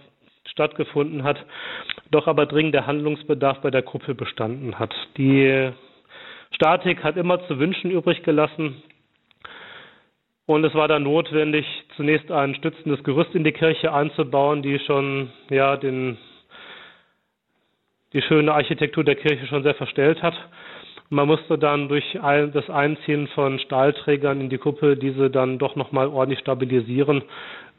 [0.46, 1.36] stattgefunden hat,
[2.10, 4.94] doch aber dringender Handlungsbedarf bei der Gruppe bestanden hat.
[5.18, 5.70] Die
[6.52, 8.82] Statik hat immer zu wünschen übrig gelassen.
[10.46, 15.30] Und es war dann notwendig, zunächst ein stützendes Gerüst in die Kirche einzubauen, die schon
[15.50, 16.16] ja den
[18.14, 20.34] die schöne Architektur der Kirche schon sehr verstellt hat.
[21.14, 26.08] Man musste dann durch das Einziehen von Stahlträgern in die Kuppel diese dann doch nochmal
[26.08, 27.22] ordentlich stabilisieren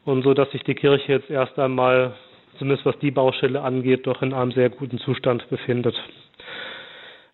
[0.06, 2.14] und so, dass sich die Kirche jetzt erst einmal,
[2.58, 5.94] zumindest was die Baustelle angeht, doch in einem sehr guten Zustand befindet.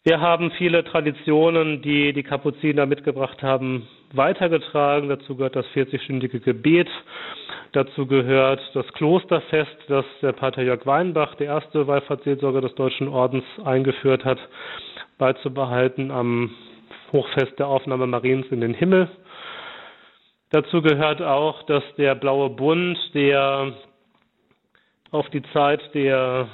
[0.03, 5.09] Wir haben viele Traditionen, die die Kapuziner mitgebracht haben, weitergetragen.
[5.09, 6.89] Dazu gehört das 40-stündige Gebet.
[7.71, 13.45] Dazu gehört das Klosterfest, das der Pater Jörg Weinbach, der erste Wallfahrtsseelsorger des Deutschen Ordens,
[13.65, 14.39] eingeführt hat,
[15.23, 16.51] beizubehalten am
[17.13, 19.09] Hochfest der Aufnahme Mariens in den Himmel.
[20.51, 23.73] Dazu gehört auch, dass der Blaue Bund, der
[25.13, 26.49] auf die Zeit der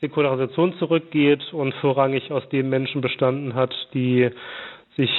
[0.00, 4.30] Säkularisation zurückgeht und vorrangig aus den Menschen bestanden hat, die
[4.96, 5.10] sich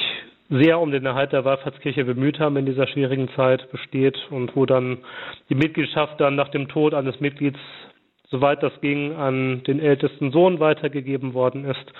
[0.50, 4.66] sehr um den Erhalt der Wallfahrtskirche bemüht haben in dieser schwierigen Zeit besteht und wo
[4.66, 4.98] dann
[5.50, 7.60] die Mitgliedschaft dann nach dem Tod eines Mitglieds,
[8.28, 11.92] soweit das ging, an den ältesten Sohn weitergegeben worden ist.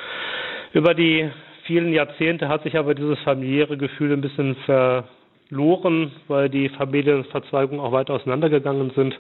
[0.73, 1.31] Über die
[1.67, 7.93] vielen Jahrzehnte hat sich aber dieses familiäre Gefühl ein bisschen verloren, weil die Familienverzweigungen auch
[7.93, 9.15] weiter auseinandergegangen sind,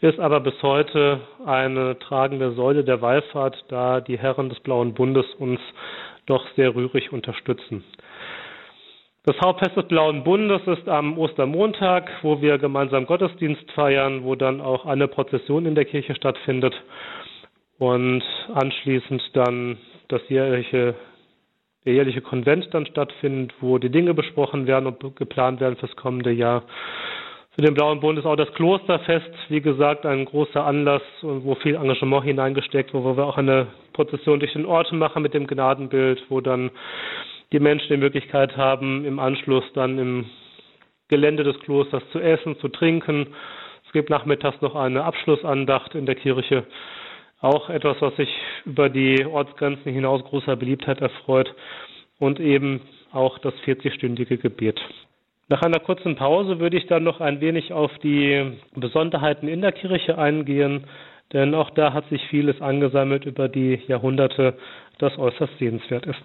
[0.00, 5.26] ist aber bis heute eine tragende Säule der Wallfahrt, da die Herren des Blauen Bundes
[5.38, 5.58] uns
[6.26, 7.82] doch sehr rührig unterstützen.
[9.24, 14.60] Das Hauptfest des Blauen Bundes ist am Ostermontag, wo wir gemeinsam Gottesdienst feiern, wo dann
[14.60, 16.74] auch eine Prozession in der Kirche stattfindet
[17.78, 19.78] und anschließend dann
[20.08, 20.94] das jährliche,
[21.84, 26.30] der jährliche Konvent dann stattfindet, wo die Dinge besprochen werden und geplant werden fürs kommende
[26.30, 26.62] Jahr.
[27.54, 31.76] Für den Blauen Bund ist auch das Klosterfest, wie gesagt, ein großer Anlass, wo viel
[31.76, 36.24] Engagement hineingesteckt wird, wo wir auch eine Prozession durch den Ort machen mit dem Gnadenbild,
[36.30, 36.72] wo dann
[37.52, 40.26] die Menschen die Möglichkeit haben, im Anschluss dann im
[41.08, 43.28] Gelände des Klosters zu essen, zu trinken.
[43.86, 46.66] Es gibt nachmittags noch eine Abschlussandacht in der Kirche.
[47.44, 48.30] Auch etwas, was sich
[48.64, 51.54] über die Ortsgrenzen hinaus großer Beliebtheit erfreut.
[52.18, 52.80] Und eben
[53.12, 54.80] auch das 40-stündige Gebet.
[55.48, 59.72] Nach einer kurzen Pause würde ich dann noch ein wenig auf die Besonderheiten in der
[59.72, 60.84] Kirche eingehen,
[61.34, 64.56] denn auch da hat sich vieles angesammelt über die Jahrhunderte,
[64.98, 66.24] das äußerst sehenswert ist.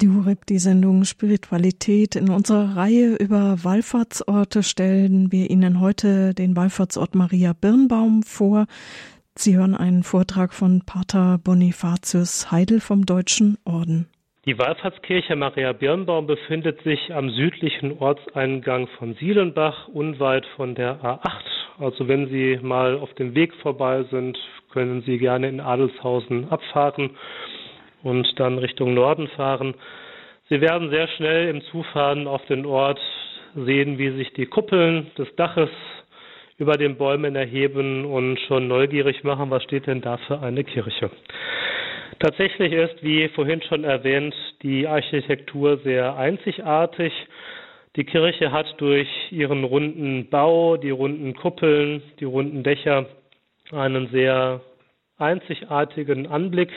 [0.00, 2.16] Radio Horeb, die Sendung Spiritualität.
[2.16, 8.64] In unserer Reihe über Wallfahrtsorte stellen wir Ihnen heute den Wallfahrtsort Maria Birnbaum vor.
[9.34, 14.08] Sie hören einen Vortrag von Pater Bonifatius Heidel vom Deutschen Orden.
[14.46, 21.44] Die Wallfahrtskirche Maria Birnbaum befindet sich am südlichen Ortseingang von Sielenbach, unweit von der A8.
[21.78, 24.38] Also wenn Sie mal auf dem Weg vorbei sind,
[24.72, 27.10] können Sie gerne in Adelshausen abfahren
[28.02, 29.74] und dann Richtung Norden fahren.
[30.48, 33.00] Sie werden sehr schnell im Zufahren auf den Ort
[33.54, 35.70] sehen, wie sich die Kuppeln des Daches
[36.58, 41.10] über den Bäumen erheben und schon neugierig machen, was steht denn da für eine Kirche.
[42.18, 47.12] Tatsächlich ist, wie vorhin schon erwähnt, die Architektur sehr einzigartig.
[47.96, 53.06] Die Kirche hat durch ihren runden Bau, die runden Kuppeln, die runden Dächer
[53.72, 54.60] einen sehr
[55.16, 56.70] einzigartigen Anblick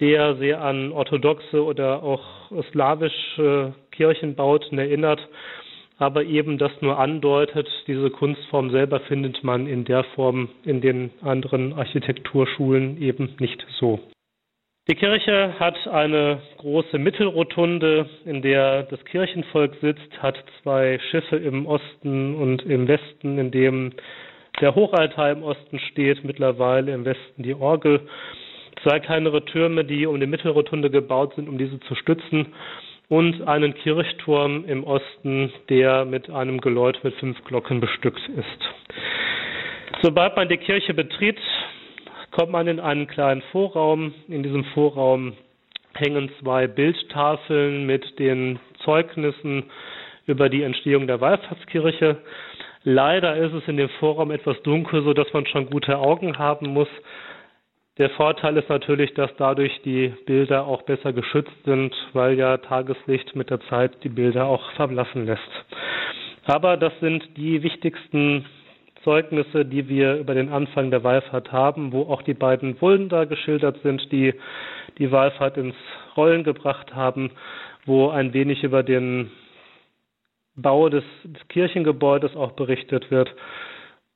[0.00, 5.20] der sehr an orthodoxe oder auch slawische Kirchenbauten erinnert,
[5.98, 7.68] aber eben das nur andeutet.
[7.86, 14.00] Diese Kunstform selber findet man in der Form in den anderen Architekturschulen eben nicht so.
[14.88, 21.66] Die Kirche hat eine große Mittelrotunde, in der das Kirchenvolk sitzt, hat zwei Schiffe im
[21.66, 23.92] Osten und im Westen, in dem
[24.60, 28.00] der Hochaltar im Osten steht, mittlerweile im Westen die Orgel
[28.82, 32.46] zwei kleinere Türme, die um die Mittelrotunde gebaut sind, um diese zu stützen
[33.08, 38.70] und einen Kirchturm im Osten, der mit einem Geläut mit fünf Glocken bestückt ist.
[40.02, 41.38] Sobald man die Kirche betritt,
[42.30, 44.14] kommt man in einen kleinen Vorraum.
[44.28, 45.34] In diesem Vorraum
[45.94, 49.64] hängen zwei Bildtafeln mit den Zeugnissen
[50.26, 52.18] über die Entstehung der Wallfahrtskirche.
[52.84, 56.68] Leider ist es in dem Vorraum etwas dunkel, so dass man schon gute Augen haben
[56.68, 56.88] muss.
[58.00, 63.36] Der Vorteil ist natürlich, dass dadurch die Bilder auch besser geschützt sind, weil ja Tageslicht
[63.36, 65.42] mit der Zeit die Bilder auch verblassen lässt.
[66.46, 68.46] Aber das sind die wichtigsten
[69.04, 73.82] Zeugnisse, die wir über den Anfang der Wallfahrt haben, wo auch die beiden Wunder geschildert
[73.82, 74.32] sind, die
[74.96, 75.76] die Wallfahrt ins
[76.16, 77.30] Rollen gebracht haben,
[77.84, 79.30] wo ein wenig über den
[80.56, 81.04] Bau des
[81.50, 83.30] Kirchengebäudes auch berichtet wird.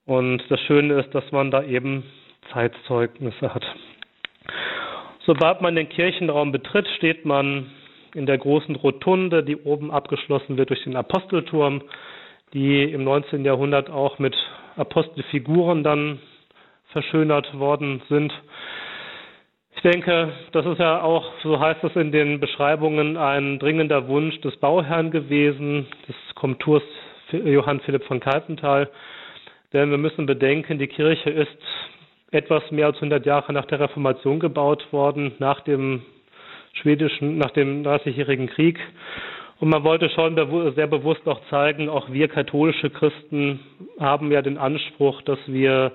[0.06, 2.04] Und das Schöne ist, dass man da eben
[2.52, 3.64] Zeitzeugnisse hat.
[5.26, 7.70] Sobald man den Kirchenraum betritt, steht man
[8.14, 11.82] in der großen Rotunde, die oben abgeschlossen wird durch den Apostelturm,
[12.52, 13.44] die im 19.
[13.44, 14.36] Jahrhundert auch mit
[14.76, 16.20] Apostelfiguren dann
[16.92, 18.32] verschönert worden sind.
[19.76, 24.40] Ich denke, das ist ja auch, so heißt es in den Beschreibungen, ein dringender Wunsch
[24.40, 26.82] des Bauherrn gewesen, des Komturs
[27.32, 28.88] Johann Philipp von Kaltenthal.
[29.72, 31.58] Denn wir müssen bedenken, die Kirche ist
[32.34, 36.02] etwas mehr als 100 Jahre nach der Reformation gebaut worden, nach dem
[36.72, 38.78] schwedischen, nach dem 30-jährigen Krieg.
[39.60, 40.34] Und man wollte schon
[40.74, 43.60] sehr bewusst auch zeigen, auch wir katholische Christen
[43.98, 45.92] haben ja den Anspruch, dass wir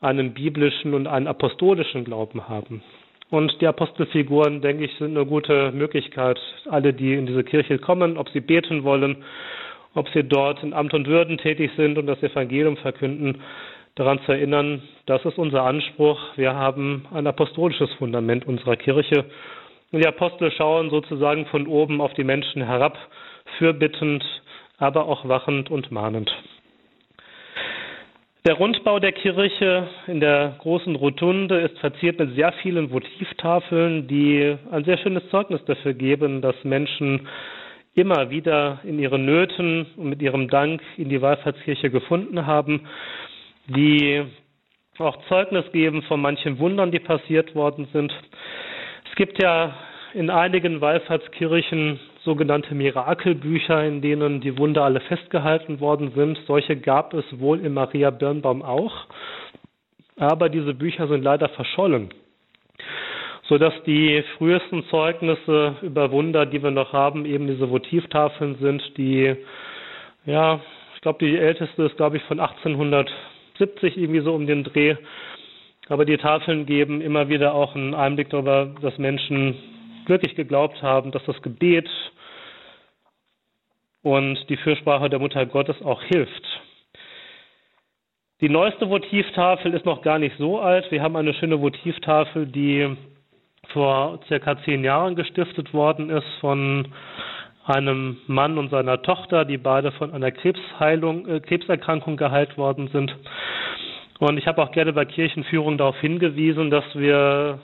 [0.00, 2.82] einen biblischen und einen apostolischen Glauben haben.
[3.30, 6.38] Und die Apostelfiguren, denke ich, sind eine gute Möglichkeit.
[6.68, 9.24] Alle, die in diese Kirche kommen, ob sie beten wollen,
[9.94, 13.40] ob sie dort in Amt und Würden tätig sind und das Evangelium verkünden,
[13.94, 16.18] daran zu erinnern, das ist unser Anspruch.
[16.36, 19.24] Wir haben ein apostolisches Fundament unserer Kirche.
[19.92, 22.98] Und die Apostel schauen sozusagen von oben auf die Menschen herab,
[23.58, 24.24] fürbittend,
[24.78, 26.30] aber auch wachend und mahnend.
[28.46, 34.56] Der Rundbau der Kirche in der großen Rotunde ist verziert mit sehr vielen Votivtafeln, die
[34.70, 37.26] ein sehr schönes Zeugnis dafür geben, dass Menschen
[37.94, 42.82] immer wieder in ihren Nöten und mit ihrem Dank in die Wallfahrtskirche gefunden haben,
[43.66, 44.24] die
[44.98, 48.12] auch Zeugnis geben von manchen Wundern, die passiert worden sind.
[49.10, 49.74] Es gibt ja
[50.12, 56.38] in einigen Wallfahrtskirchen sogenannte Mirakelbücher, in denen die Wunder alle festgehalten worden sind.
[56.46, 59.06] Solche gab es wohl in Maria Birnbaum auch.
[60.16, 62.10] Aber diese Bücher sind leider verschollen,
[63.48, 69.34] sodass die frühesten Zeugnisse über Wunder, die wir noch haben, eben diese Votivtafeln sind, die,
[70.24, 70.60] ja,
[70.94, 72.38] ich glaube, die älteste ist, glaube ich, von
[73.54, 74.96] 1870 irgendwie so um den Dreh.
[75.88, 79.56] Aber die Tafeln geben immer wieder auch einen Einblick darüber, dass Menschen
[80.06, 81.88] wirklich geglaubt haben, dass das Gebet
[84.02, 86.42] und die Fürsprache der Mutter Gottes auch hilft.
[88.40, 90.90] Die neueste Votivtafel ist noch gar nicht so alt.
[90.90, 92.96] Wir haben eine schöne Votivtafel, die
[93.68, 96.88] vor circa zehn Jahren gestiftet worden ist von
[97.66, 103.16] einem Mann und seiner Tochter, die beide von einer Krebsheilung, äh, Krebserkrankung geheilt worden sind.
[104.18, 107.58] Und ich habe auch gerne bei Kirchenführung darauf hingewiesen, dass wir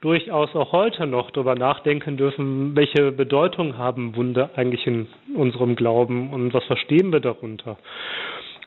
[0.00, 6.32] durchaus auch heute noch darüber nachdenken dürfen, welche Bedeutung haben Wunder eigentlich in unserem Glauben
[6.32, 7.78] und was verstehen wir darunter.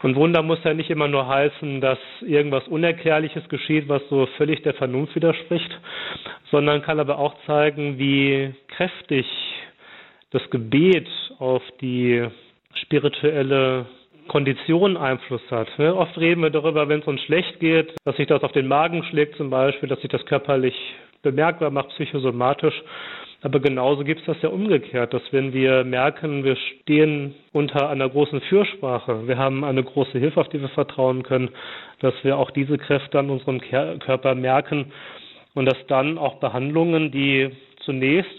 [0.02, 4.62] Und Wunder muss ja nicht immer nur heißen, dass irgendwas Unerklärliches geschieht, was so völlig
[4.64, 5.70] der Vernunft widerspricht,
[6.52, 9.26] sondern kann aber auch zeigen, wie kräftig
[10.32, 11.08] das Gebet
[11.40, 12.26] auf die
[12.74, 13.86] spirituelle
[14.28, 15.68] Kondition Einfluss hat.
[15.80, 19.04] Oft reden wir darüber, wenn es uns schlecht geht, dass sich das auf den Magen
[19.04, 20.76] schlägt zum Beispiel, dass sich das körperlich
[21.24, 22.76] bemerkbar macht, psychosomatisch.
[23.42, 28.10] Aber genauso gibt es das ja umgekehrt, dass wenn wir merken, wir stehen unter einer
[28.10, 31.50] großen Fürsprache, wir haben eine große Hilfe, auf die wir vertrauen können,
[32.02, 34.92] dass wir auch diese Kräfte an unserem Körper merken
[35.56, 37.50] und dass dann auch Behandlungen, die
[37.86, 38.30] zunächst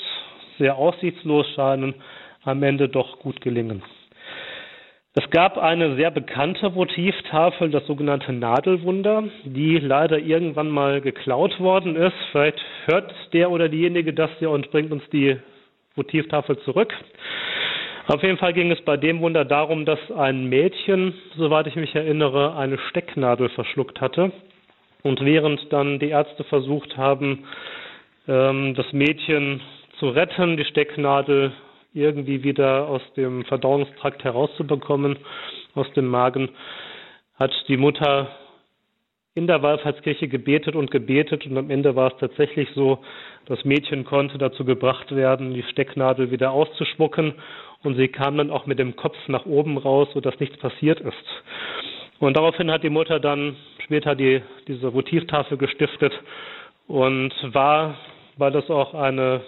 [0.61, 1.95] sehr aussichtslos scheinen,
[2.45, 3.83] am Ende doch gut gelingen.
[5.15, 11.97] Es gab eine sehr bekannte Votivtafel, das sogenannte Nadelwunder, die leider irgendwann mal geklaut worden
[11.97, 12.15] ist.
[12.31, 15.37] Vielleicht hört der oder diejenige das hier und bringt uns die
[15.97, 16.95] Votivtafel zurück.
[18.07, 21.95] Auf jeden Fall ging es bei dem Wunder darum, dass ein Mädchen, soweit ich mich
[21.95, 24.31] erinnere, eine Stecknadel verschluckt hatte.
[25.03, 27.47] Und während dann die Ärzte versucht haben,
[28.29, 29.61] ähm, das Mädchen
[30.01, 31.53] zu retten, die Stecknadel
[31.93, 35.19] irgendwie wieder aus dem Verdauungstrakt herauszubekommen,
[35.75, 36.49] aus dem Magen,
[37.39, 38.29] hat die Mutter
[39.35, 42.99] in der Wallfahrtskirche gebetet und gebetet und am Ende war es tatsächlich so,
[43.47, 47.35] das Mädchen konnte dazu gebracht werden, die Stecknadel wieder auszuspucken
[47.83, 51.43] und sie kam dann auch mit dem Kopf nach oben raus, sodass nichts passiert ist.
[52.19, 56.13] Und daraufhin hat die Mutter dann später die, diese Votivtafel gestiftet
[56.87, 57.97] und war,
[58.37, 59.43] weil das auch eine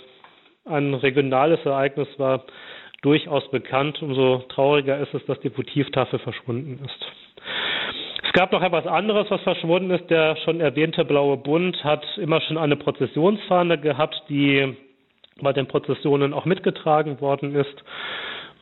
[0.64, 2.44] ein regionales Ereignis war,
[3.02, 4.00] durchaus bekannt.
[4.02, 7.06] Umso trauriger ist es, dass die Votivtafel verschwunden ist.
[8.24, 10.08] Es gab noch etwas anderes, was verschwunden ist.
[10.08, 14.74] Der schon erwähnte Blaue Bund hat immer schon eine Prozessionsfahne gehabt, die
[15.40, 17.84] bei den Prozessionen auch mitgetragen worden ist.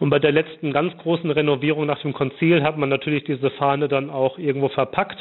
[0.00, 3.86] Und bei der letzten ganz großen Renovierung nach dem Konzil hat man natürlich diese Fahne
[3.86, 5.18] dann auch irgendwo verpackt,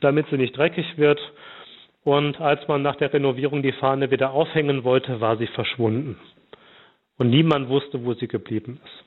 [0.00, 1.18] damit sie nicht dreckig wird.
[2.04, 6.18] Und als man nach der Renovierung die Fahne wieder aufhängen wollte, war sie verschwunden.
[7.16, 9.04] Und niemand wusste, wo sie geblieben ist.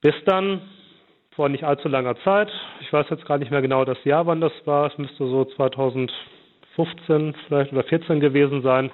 [0.00, 0.62] Bis dann,
[1.32, 4.40] vor nicht allzu langer Zeit, ich weiß jetzt gar nicht mehr genau das Jahr, wann
[4.40, 8.90] das war, es müsste so 2015 vielleicht oder 14 gewesen sein,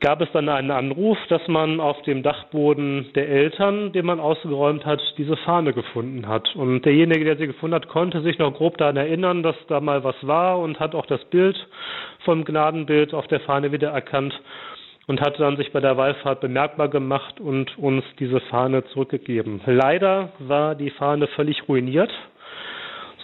[0.00, 4.86] gab es dann einen Anruf, dass man auf dem Dachboden der Eltern, den man ausgeräumt
[4.86, 6.54] hat, diese Fahne gefunden hat.
[6.54, 10.04] Und derjenige, der sie gefunden hat, konnte sich noch grob daran erinnern, dass da mal
[10.04, 11.56] was war und hat auch das Bild
[12.24, 14.40] vom Gnadenbild auf der Fahne wieder erkannt
[15.08, 19.60] und hat dann sich bei der Wallfahrt bemerkbar gemacht und uns diese Fahne zurückgegeben.
[19.66, 22.12] Leider war die Fahne völlig ruiniert,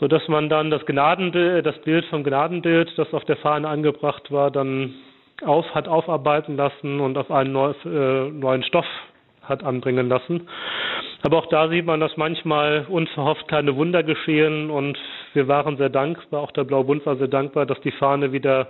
[0.00, 4.32] so dass man dann das Gnadenbild, das Bild vom Gnadenbild, das auf der Fahne angebracht
[4.32, 4.94] war, dann
[5.42, 8.86] auf, hat aufarbeiten lassen und auf einen neu, äh, neuen Stoff
[9.42, 10.48] hat anbringen lassen.
[11.22, 14.98] Aber auch da sieht man, dass manchmal unverhofft keine Wunder geschehen und
[15.32, 18.68] wir waren sehr dankbar, auch der Blaue Bund war sehr dankbar, dass die Fahne wieder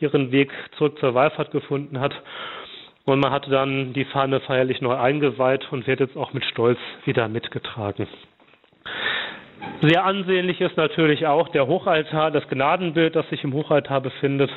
[0.00, 2.12] ihren Weg zurück zur Wallfahrt gefunden hat.
[3.04, 6.78] Und man hatte dann die Fahne feierlich neu eingeweiht und wird jetzt auch mit Stolz
[7.04, 8.06] wieder mitgetragen.
[9.80, 14.50] Sehr ansehnlich ist natürlich auch der Hochaltar, das Gnadenbild, das sich im Hochaltar befindet.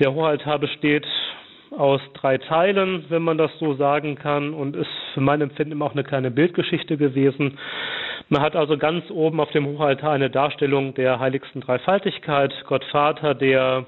[0.00, 1.06] Der Hochaltar besteht
[1.76, 5.92] aus drei Teilen, wenn man das so sagen kann, und ist für mein Empfinden auch
[5.92, 7.58] eine kleine Bildgeschichte gewesen.
[8.30, 13.34] Man hat also ganz oben auf dem Hochaltar eine Darstellung der heiligsten Dreifaltigkeit, Gott Vater,
[13.34, 13.84] der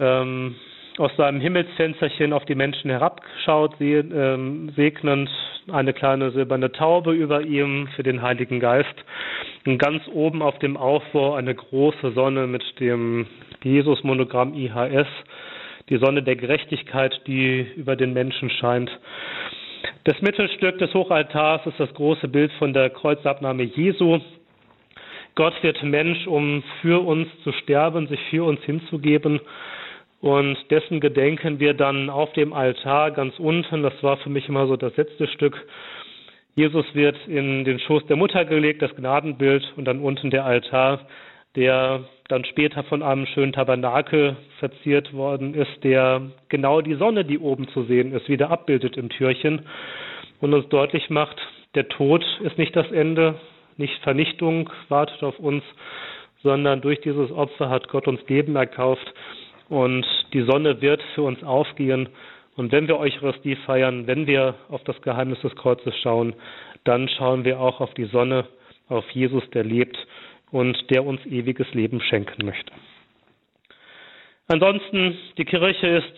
[0.00, 0.56] ähm,
[0.98, 5.30] aus seinem Himmelsfensterchen auf die Menschen herabschaut, ähm, segnend
[5.72, 8.94] eine kleine silberne Taube über ihm für den Heiligen Geist.
[9.66, 13.26] Und ganz oben auf dem Aufbau eine große Sonne mit dem
[13.64, 15.08] Jesus-Monogramm IHS,
[15.88, 18.90] die Sonne der Gerechtigkeit, die über den Menschen scheint.
[20.04, 24.20] Das Mittelstück des Hochaltars ist das große Bild von der Kreuzabnahme Jesu.
[25.34, 29.40] Gott wird Mensch, um für uns zu sterben, sich für uns hinzugeben.
[30.20, 33.82] Und dessen gedenken wir dann auf dem Altar ganz unten.
[33.82, 35.66] Das war für mich immer so das letzte Stück.
[36.54, 41.00] Jesus wird in den Schoß der Mutter gelegt, das Gnadenbild und dann unten der Altar,
[41.56, 47.38] der dann später von einem schönen Tabernakel verziert worden ist, der genau die Sonne, die
[47.38, 49.66] oben zu sehen ist, wieder abbildet im Türchen
[50.40, 51.40] und uns deutlich macht,
[51.74, 53.34] der Tod ist nicht das Ende,
[53.76, 55.62] nicht Vernichtung wartet auf uns,
[56.42, 59.12] sondern durch dieses Opfer hat Gott uns Leben erkauft
[59.68, 62.08] und die Sonne wird für uns aufgehen.
[62.56, 66.34] Und wenn wir Eucharistie feiern, wenn wir auf das Geheimnis des Kreuzes schauen,
[66.84, 68.44] dann schauen wir auch auf die Sonne,
[68.88, 69.96] auf Jesus, der lebt
[70.54, 72.72] und der uns ewiges Leben schenken möchte.
[74.46, 76.14] Ansonsten, die Kirche ist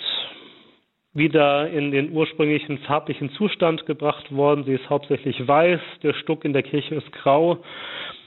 [1.14, 4.64] wieder in den ursprünglichen farblichen Zustand gebracht worden.
[4.64, 7.64] Sie ist hauptsächlich weiß, der Stuck in der Kirche ist grau.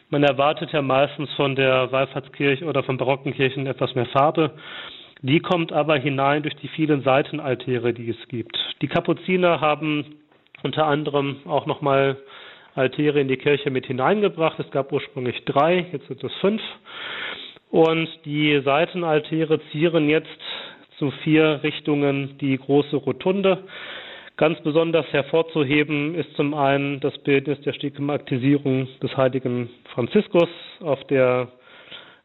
[0.10, 4.56] Man erwartet ja meistens von der Wallfahrtskirche oder von barocken Kirchen etwas mehr Farbe.
[5.22, 8.58] Die kommt aber hinein durch die vielen Seitenaltäre, die es gibt.
[8.82, 10.06] Die Kapuziner haben
[10.64, 12.18] unter anderem auch nochmal
[12.80, 14.58] Altäre in die Kirche mit hineingebracht.
[14.60, 16.62] Es gab ursprünglich drei, jetzt sind es fünf.
[17.70, 20.40] Und die Seitenaltäre zieren jetzt
[20.98, 23.64] zu vier Richtungen die große Rotunde.
[24.38, 30.48] Ganz besonders hervorzuheben ist zum einen das Bildnis der Stigmatisierung des heiligen Franziskus
[30.80, 31.50] auf der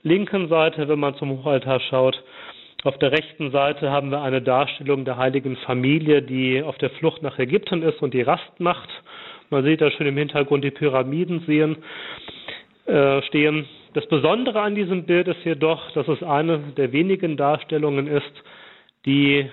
[0.02, 2.22] linken Seite, wenn man zum Hochaltar schaut.
[2.84, 7.22] Auf der rechten Seite haben wir eine Darstellung der heiligen Familie, die auf der Flucht
[7.22, 8.90] nach Ägypten ist und die Rast macht.
[9.54, 11.76] Man sieht da schön im Hintergrund die Pyramiden sehen,
[12.86, 13.66] äh, stehen.
[13.92, 18.32] Das Besondere an diesem Bild ist jedoch, dass es eine der wenigen Darstellungen ist,
[19.06, 19.48] die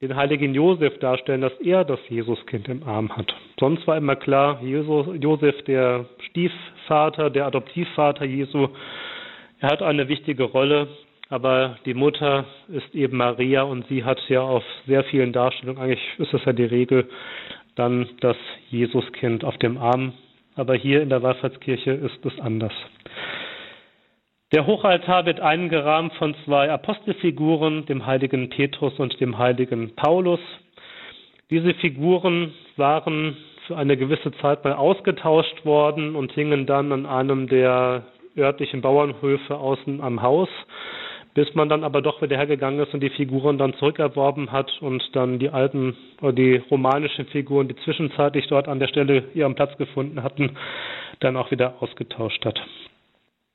[0.00, 3.34] den heiligen Josef darstellen, dass er das Jesuskind im Arm hat.
[3.60, 8.68] Sonst war immer klar, Jesus, Josef, der Stiefvater, der Adoptivvater Jesu,
[9.60, 10.88] er hat eine wichtige Rolle
[11.30, 16.06] aber die Mutter ist eben Maria und sie hat ja auf sehr vielen Darstellungen, eigentlich
[16.18, 17.08] ist das ja die Regel,
[17.76, 18.36] dann das
[18.70, 20.12] Jesuskind auf dem Arm.
[20.56, 22.72] Aber hier in der Wallfahrtskirche ist es anders.
[24.52, 30.38] Der Hochaltar wird eingerahmt von zwei Apostelfiguren, dem heiligen Petrus und dem heiligen Paulus.
[31.50, 37.48] Diese Figuren waren für eine gewisse Zeit mal ausgetauscht worden und hingen dann an einem
[37.48, 38.04] der
[38.36, 40.48] örtlichen Bauernhöfe außen am Haus
[41.34, 45.02] bis man dann aber doch wieder hergegangen ist und die Figuren dann zurückerworben hat und
[45.14, 49.76] dann die alten oder die romanischen Figuren, die zwischenzeitlich dort an der Stelle ihren Platz
[49.76, 50.56] gefunden hatten,
[51.20, 52.60] dann auch wieder ausgetauscht hat.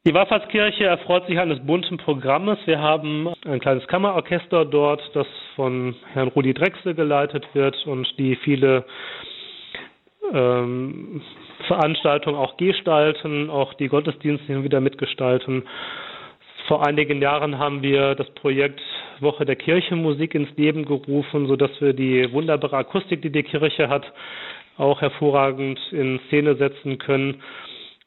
[0.06, 2.58] Die Wallfahrtskirche erfreut sich eines bunten Programmes.
[2.66, 8.38] Wir haben ein kleines Kammerorchester dort, das von Herrn Rudi Drechsel geleitet wird und die
[8.38, 8.86] viele
[10.34, 11.22] ähm,
[11.68, 15.64] Veranstaltungen auch gestalten, auch die Gottesdienste wieder mitgestalten.
[16.70, 18.80] Vor einigen Jahren haben wir das Projekt
[19.22, 24.06] Woche der Kirchenmusik ins Leben gerufen, sodass wir die wunderbare Akustik, die die Kirche hat,
[24.78, 27.42] auch hervorragend in Szene setzen können.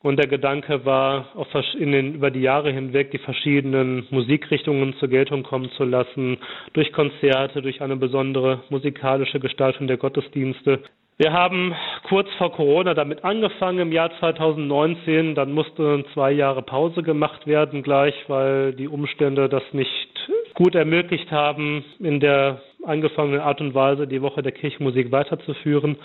[0.00, 1.26] Und der Gedanke war,
[1.74, 6.38] den, über die Jahre hinweg die verschiedenen Musikrichtungen zur Geltung kommen zu lassen,
[6.72, 10.84] durch Konzerte, durch eine besondere musikalische Gestaltung der Gottesdienste.
[11.18, 11.74] Wir haben
[12.08, 15.34] kurz vor Corona damit angefangen im Jahr 2019.
[15.34, 21.30] Dann musste zwei Jahre Pause gemacht werden gleich, weil die Umstände das nicht gut ermöglicht
[21.30, 25.98] haben, in der angefangenen Art und Weise die Woche der Kirchenmusik weiterzuführen.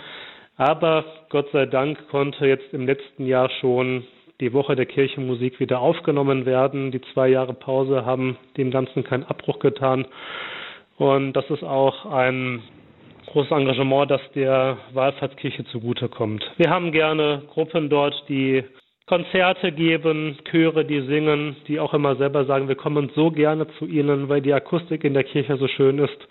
[0.56, 4.04] Aber Gott sei Dank konnte jetzt im letzten Jahr schon
[4.40, 6.92] die Woche der Kirchenmusik wieder aufgenommen werden.
[6.92, 10.06] Die zwei Jahre Pause haben dem Ganzen keinen Abbruch getan.
[10.96, 12.62] Und das ist auch ein
[13.28, 16.44] großes Engagement, das der Wallfahrtskirche zugutekommt.
[16.56, 18.64] Wir haben gerne Gruppen dort, die
[19.06, 23.86] Konzerte geben, Chöre, die singen, die auch immer selber sagen, wir kommen so gerne zu
[23.86, 26.28] ihnen, weil die Akustik in der Kirche so schön ist.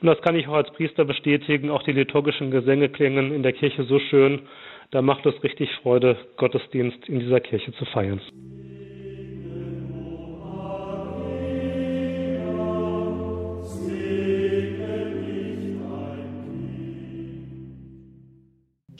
[0.00, 1.70] Und das kann ich auch als Priester bestätigen.
[1.70, 4.42] Auch die liturgischen Gesänge klingen in der Kirche so schön.
[4.90, 8.20] Da macht es richtig Freude, Gottesdienst in dieser Kirche zu feiern.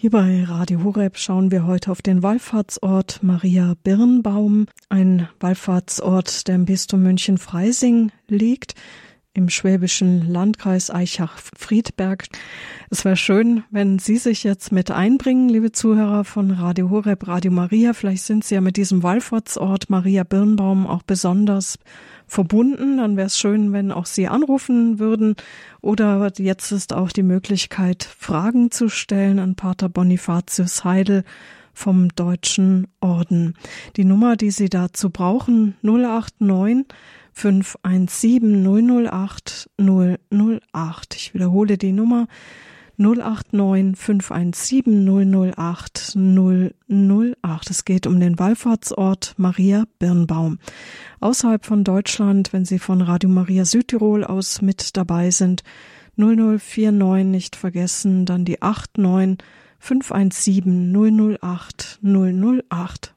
[0.03, 6.57] Hier bei Radio Horeb schauen wir heute auf den Wallfahrtsort Maria Birnbaum, ein Wallfahrtsort, der
[6.57, 8.75] im Bistum München-Freising liegt
[9.35, 12.27] im schwäbischen Landkreis Eichach-Friedberg.
[12.91, 17.51] Es wäre schön, wenn Sie sich jetzt mit einbringen, liebe Zuhörer von Radio Horeb, Radio
[17.51, 17.95] Maria.
[17.95, 21.79] Vielleicht sind Sie ja mit diesem Wallfahrtsort Maria Birnbaum auch besonders
[22.27, 22.99] verbunden.
[22.99, 25.37] Dann wäre es schön, wenn auch Sie anrufen würden.
[25.81, 31.25] Oder jetzt ist auch die Möglichkeit, Fragen zu stellen an Pater Bonifatius Heidel
[31.73, 33.55] vom Deutschen Orden.
[33.97, 36.85] Die Nummer, die Sie dazu brauchen, 089
[37.33, 41.15] 517 008 008.
[41.17, 42.27] Ich wiederhole die Nummer
[42.99, 47.71] 089 517 008 008.
[47.71, 50.59] Es geht um den Wallfahrtsort Maria Birnbaum.
[51.21, 55.63] Außerhalb von Deutschland, wenn Sie von Radio Maria Südtirol aus mit dabei sind,
[56.17, 59.39] 0049 nicht vergessen, dann die 89
[59.79, 63.15] 517 008 008.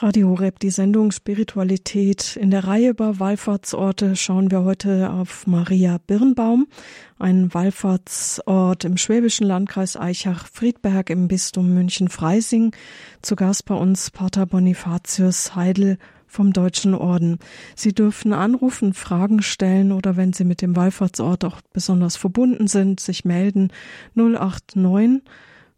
[0.00, 2.36] Radio Horeb, die Sendung Spiritualität.
[2.36, 6.68] In der Reihe über Wallfahrtsorte schauen wir heute auf Maria Birnbaum,
[7.18, 12.76] ein Wallfahrtsort im schwäbischen Landkreis Eichach-Friedberg im Bistum München-Freising.
[13.22, 17.40] Zu Gast bei uns Pater Bonifatius Heidel vom Deutschen Orden.
[17.74, 23.00] Sie dürfen anrufen, Fragen stellen oder wenn Sie mit dem Wallfahrtsort auch besonders verbunden sind,
[23.00, 23.72] sich melden
[24.14, 25.22] 089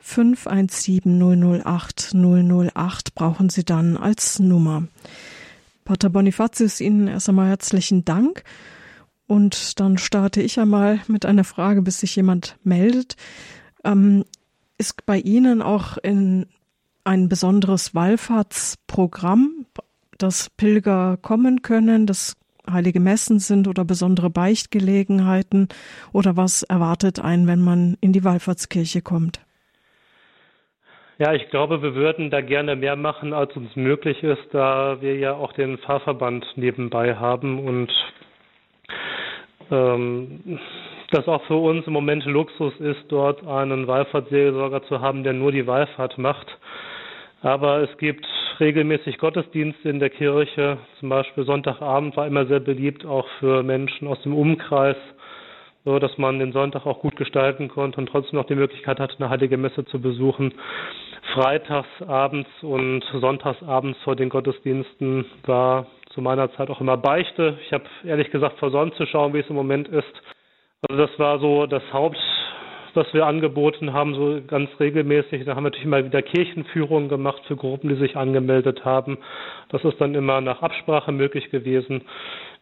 [0.01, 4.85] 517 008 008 brauchen Sie dann als Nummer.
[5.85, 8.45] Pater Bonifatius, Ihnen erst einmal herzlichen Dank.
[9.27, 13.17] Und dann starte ich einmal mit einer Frage, bis sich jemand meldet.
[13.85, 14.25] Ähm,
[14.79, 16.47] ist bei Ihnen auch in
[17.05, 19.67] ein besonderes Wallfahrtsprogramm,
[20.19, 22.37] dass Pilger kommen können, dass
[22.71, 25.69] heilige Messen sind oder besondere Beichtgelegenheiten?
[26.13, 29.41] Oder was erwartet einen, wenn man in die Wallfahrtskirche kommt?
[31.21, 35.17] Ja, ich glaube, wir würden da gerne mehr machen, als uns möglich ist, da wir
[35.19, 37.93] ja auch den Fahrverband nebenbei haben und
[39.71, 40.59] ähm,
[41.11, 45.53] das auch für uns im Moment Luxus ist, dort einen Wallfahrtsseelsorger zu haben, der nur
[45.53, 46.47] die Wallfahrt macht.
[47.43, 48.27] Aber es gibt
[48.59, 50.79] regelmäßig Gottesdienste in der Kirche.
[51.01, 54.97] Zum Beispiel Sonntagabend war immer sehr beliebt, auch für Menschen aus dem Umkreis
[55.85, 59.17] so dass man den Sonntag auch gut gestalten konnte und trotzdem noch die Möglichkeit hatte,
[59.19, 60.53] eine heilige Messe zu besuchen.
[61.35, 67.59] Freitagsabends und sonntagsabends vor den Gottesdiensten war zu meiner Zeit auch immer Beichte.
[67.65, 70.13] Ich habe ehrlich gesagt versäumt zu schauen, wie es im Moment ist.
[70.89, 72.19] Also das war so das Haupt,
[72.95, 75.45] was wir angeboten haben, so ganz regelmäßig.
[75.45, 79.19] Da haben wir natürlich immer wieder Kirchenführungen gemacht für Gruppen, die sich angemeldet haben.
[79.69, 82.03] Das ist dann immer nach Absprache möglich gewesen.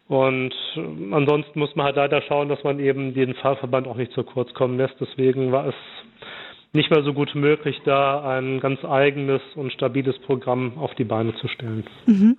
[0.07, 4.11] Und äh, ansonsten muss man halt leider schauen, dass man eben den Fahrverband auch nicht
[4.11, 4.95] zu kurz kommen lässt.
[4.99, 5.75] Deswegen war es
[6.71, 11.33] nicht mehr so gut möglich, da ein ganz eigenes und stabiles Programm auf die Beine
[11.35, 11.83] zu stellen.
[12.05, 12.37] Mhm.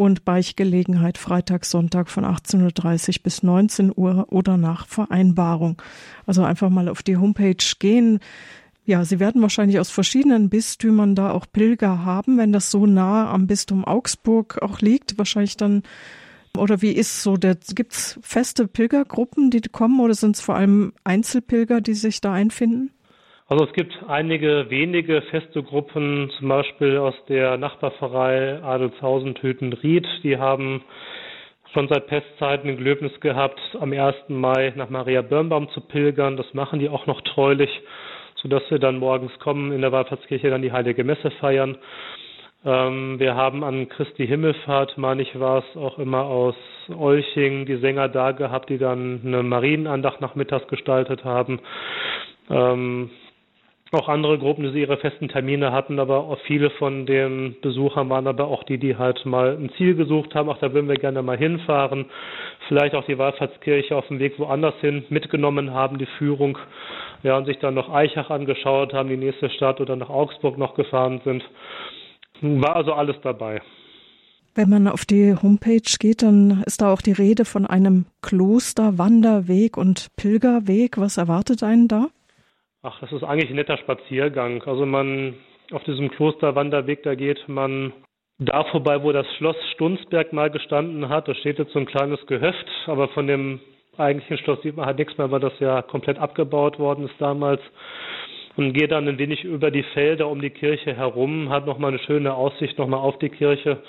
[0.00, 5.82] und Beichgelegenheit Freitag, Sonntag von 18.30 Uhr bis 19 Uhr oder nach Vereinbarung.
[6.24, 8.18] Also einfach mal auf die Homepage gehen.
[8.86, 13.30] Ja, Sie werden wahrscheinlich aus verschiedenen Bistümern da auch Pilger haben, wenn das so nah
[13.30, 15.18] am Bistum Augsburg auch liegt.
[15.18, 15.82] Wahrscheinlich dann,
[16.56, 20.94] oder wie ist so, gibt es feste Pilgergruppen, die kommen oder sind es vor allem
[21.04, 22.90] Einzelpilger, die sich da einfinden?
[23.50, 30.06] Also es gibt einige wenige feste Gruppen, zum Beispiel aus der Nachbarpfarrei Adelshausen-Töten-Ried.
[30.22, 30.84] Die haben
[31.74, 34.14] schon seit Pestzeiten ein Gelöbnis gehabt, am 1.
[34.28, 36.36] Mai nach Maria Birnbaum zu pilgern.
[36.36, 37.70] Das machen die auch noch treulich,
[38.36, 41.76] sodass wir dann morgens kommen, in der Wallfahrtskirche dann die Heilige Messe feiern.
[42.64, 46.54] Ähm, wir haben an Christi Himmelfahrt, meine ich, war es auch immer aus
[46.96, 51.58] Olching die Sänger da gehabt, die dann eine Marienandacht nachmittags gestaltet haben.
[52.48, 53.10] Ähm,
[53.92, 58.46] auch andere Gruppen, die ihre festen Termine hatten, aber viele von den Besuchern waren aber
[58.46, 60.48] auch die, die halt mal ein Ziel gesucht haben.
[60.48, 62.06] Ach, da würden wir gerne mal hinfahren.
[62.68, 66.56] Vielleicht auch die Wallfahrtskirche auf dem Weg woanders hin mitgenommen haben, die Führung.
[67.22, 70.74] Ja, und sich dann noch Eichach angeschaut haben, die nächste Stadt oder nach Augsburg noch
[70.74, 71.42] gefahren sind.
[72.40, 73.60] War also alles dabei.
[74.54, 79.76] Wenn man auf die Homepage geht, dann ist da auch die Rede von einem Klosterwanderweg
[79.76, 80.96] und Pilgerweg.
[80.98, 82.08] Was erwartet einen da?
[82.82, 84.62] Ach, das ist eigentlich ein netter Spaziergang.
[84.62, 85.34] Also man
[85.70, 87.92] auf diesem Klosterwanderweg, da geht man
[88.38, 91.28] da vorbei, wo das Schloss Stunsberg mal gestanden hat.
[91.28, 93.60] Da steht jetzt so ein kleines Gehöft, aber von dem
[93.98, 97.60] eigentlichen Schloss sieht man halt nichts mehr, weil das ja komplett abgebaut worden ist damals.
[98.56, 102.00] Und geht dann ein wenig über die Felder um die Kirche herum, hat nochmal eine
[102.00, 103.82] schöne Aussicht nochmal auf die Kirche.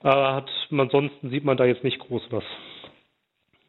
[0.00, 2.44] Aber hat ansonsten sieht man da jetzt nicht groß was.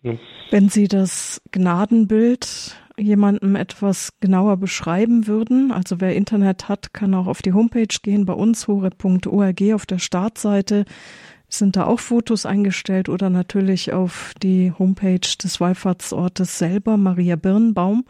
[0.04, 0.14] Ja.
[0.52, 7.28] Wenn Sie das Gnadenbild jemandem etwas genauer beschreiben würden, also wer Internet hat, kann auch
[7.28, 10.86] auf die Homepage gehen, bei uns hore.org auf der Startseite
[11.48, 18.06] sind da auch Fotos eingestellt oder natürlich auf die Homepage des Wallfahrtsortes selber, Maria Birnbaum.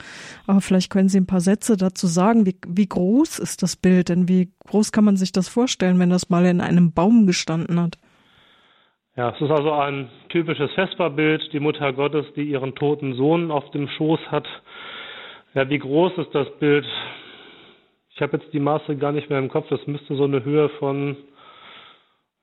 [0.47, 2.45] Aber vielleicht können Sie ein paar Sätze dazu sagen.
[2.45, 4.09] Wie, wie groß ist das Bild?
[4.09, 7.79] Denn wie groß kann man sich das vorstellen, wenn das mal in einem Baum gestanden
[7.79, 7.97] hat?
[9.17, 13.71] Ja, es ist also ein typisches Vesperbild, die Mutter Gottes, die ihren toten Sohn auf
[13.71, 14.45] dem Schoß hat.
[15.55, 16.85] Ja, wie groß ist das Bild?
[18.09, 19.67] Ich habe jetzt die Maße gar nicht mehr im Kopf.
[19.69, 21.15] Das müsste so eine Höhe von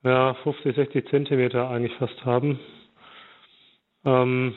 [0.03, 2.59] ja, 50, 60 Zentimeter eigentlich fast haben.
[4.03, 4.55] Ähm,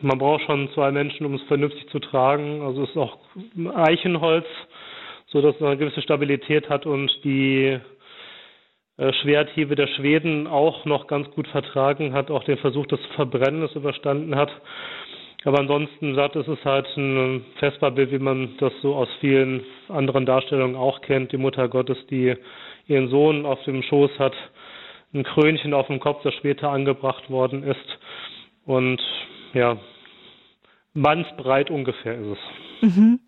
[0.00, 2.62] man braucht schon zwei Menschen, um es vernünftig zu tragen.
[2.62, 3.18] Also es ist auch
[3.72, 4.46] Eichenholz,
[5.28, 7.78] so dass es eine gewisse Stabilität hat und die
[8.96, 13.76] äh, Schwerthiebe der Schweden auch noch ganz gut vertragen hat, auch den Versuch des Verbrennens
[13.76, 14.50] überstanden hat.
[15.44, 20.24] Aber ansonsten sagt es ist halt ein Vesperbild, wie man das so aus vielen anderen
[20.24, 21.32] Darstellungen auch kennt.
[21.32, 22.34] Die Mutter Gottes, die
[22.86, 24.34] ihren Sohn auf dem Schoß hat,
[25.14, 27.98] ein Krönchen auf dem Kopf, das später angebracht worden ist.
[28.64, 29.02] Und
[29.52, 29.78] ja,
[30.94, 32.38] mannsbreit ungefähr ist
[32.82, 32.96] es.
[32.96, 33.20] Mhm.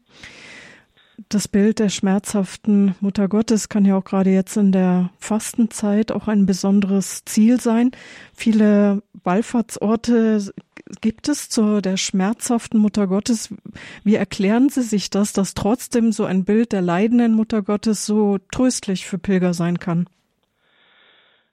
[1.28, 6.26] Das Bild der schmerzhaften Mutter Gottes kann ja auch gerade jetzt in der Fastenzeit auch
[6.26, 7.92] ein besonderes Ziel sein.
[8.34, 10.52] Viele Wallfahrtsorte
[11.00, 13.54] gibt es zu der schmerzhaften Mutter Gottes.
[14.02, 18.38] Wie erklären Sie sich das, dass trotzdem so ein Bild der leidenden Mutter Gottes so
[18.52, 20.08] tröstlich für Pilger sein kann?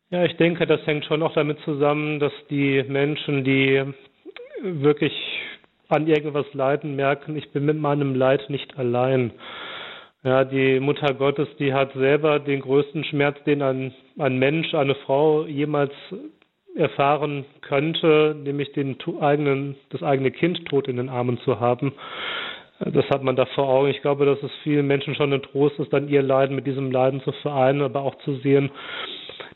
[0.09, 3.83] Ja, ich denke, das hängt schon auch damit zusammen, dass die Menschen, die
[4.63, 5.13] wirklich
[5.91, 9.31] an irgendwas leiden, merken, ich bin mit meinem Leid nicht allein.
[10.23, 14.95] Ja, die Mutter Gottes, die hat selber den größten Schmerz, den ein, ein Mensch, eine
[14.95, 15.91] Frau jemals
[16.75, 21.93] erfahren könnte, nämlich den eigenen, das eigene Kind tot in den Armen zu haben.
[22.79, 23.89] Das hat man da vor Augen.
[23.89, 26.91] Ich glaube, dass es vielen Menschen schon ein Trost ist, dann ihr Leiden mit diesem
[26.91, 28.71] Leiden zu vereinen, aber auch zu sehen,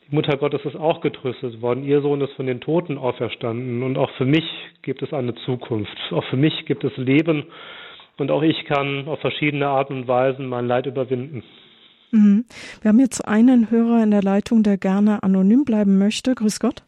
[0.07, 1.83] die Mutter Gottes ist auch getröstet worden.
[1.83, 3.83] Ihr Sohn ist von den Toten auferstanden.
[3.83, 4.45] Und auch für mich
[4.81, 5.97] gibt es eine Zukunft.
[6.11, 7.45] Auch für mich gibt es Leben.
[8.17, 11.43] Und auch ich kann auf verschiedene Arten und Weisen mein Leid überwinden.
[12.11, 12.45] Mhm.
[12.81, 16.35] Wir haben jetzt einen Hörer in der Leitung, der gerne anonym bleiben möchte.
[16.35, 16.83] Grüß Gott.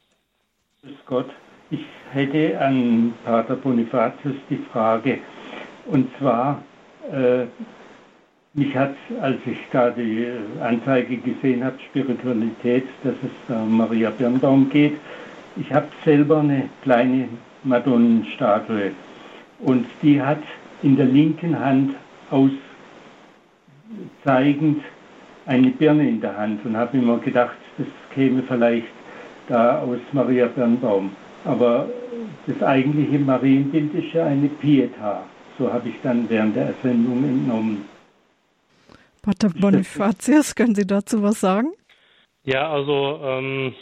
[0.84, 1.30] Grüß Gott.
[1.70, 5.20] Ich hätte an Pater Bonifatius die Frage.
[5.88, 6.64] Und zwar,
[7.12, 7.46] äh,
[8.58, 10.28] mich hat, als ich da die
[10.60, 14.98] Anzeige gesehen habe, Spiritualität, dass es äh, Maria Birnbaum geht,
[15.58, 17.30] ich habe selber eine kleine
[17.64, 18.92] Madonnenstatue
[19.60, 20.42] und die hat
[20.82, 21.96] in der linken Hand
[24.24, 24.84] auszeigend
[25.46, 28.88] eine Birne in der Hand und habe immer gedacht, das käme vielleicht
[29.48, 31.12] da aus Maria Birnbaum.
[31.46, 31.88] Aber
[32.48, 35.24] das eigentliche Marienbild ist ja eine Pieta.
[35.58, 37.97] So habe ich dann während der Sendung entnommen.
[39.28, 41.74] Pater Bonifatius, können Sie dazu was sagen?
[42.46, 43.76] Ja, also ähm,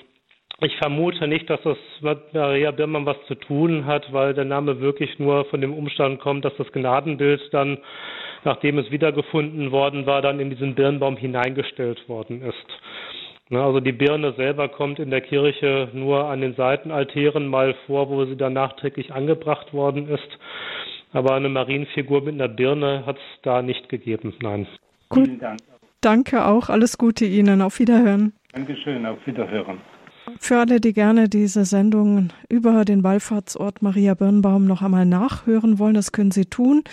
[0.59, 4.79] ich vermute nicht, dass das mit Maria Birmann was zu tun hat, weil der Name
[4.79, 7.77] wirklich nur von dem Umstand kommt, dass das Gnadenbild dann,
[8.43, 12.65] nachdem es wiedergefunden worden war, dann in diesen Birnbaum hineingestellt worden ist.
[13.51, 18.25] Also die Birne selber kommt in der Kirche nur an den Seitenaltären mal vor, wo
[18.25, 20.39] sie dann nachträglich angebracht worden ist.
[21.13, 24.65] Aber eine Marienfigur mit einer Birne hat es da nicht gegeben, nein.
[25.15, 25.25] Gut.
[25.25, 25.59] Vielen Dank.
[26.01, 26.69] Danke auch.
[26.69, 27.61] Alles Gute Ihnen.
[27.61, 28.33] Auf Wiederhören.
[28.51, 29.05] Dankeschön.
[29.05, 29.79] Auf Wiederhören.
[30.39, 35.93] Für alle, die gerne diese Sendung über den Wallfahrtsort Maria Birnbaum noch einmal nachhören wollen,
[35.93, 36.83] das können Sie tun.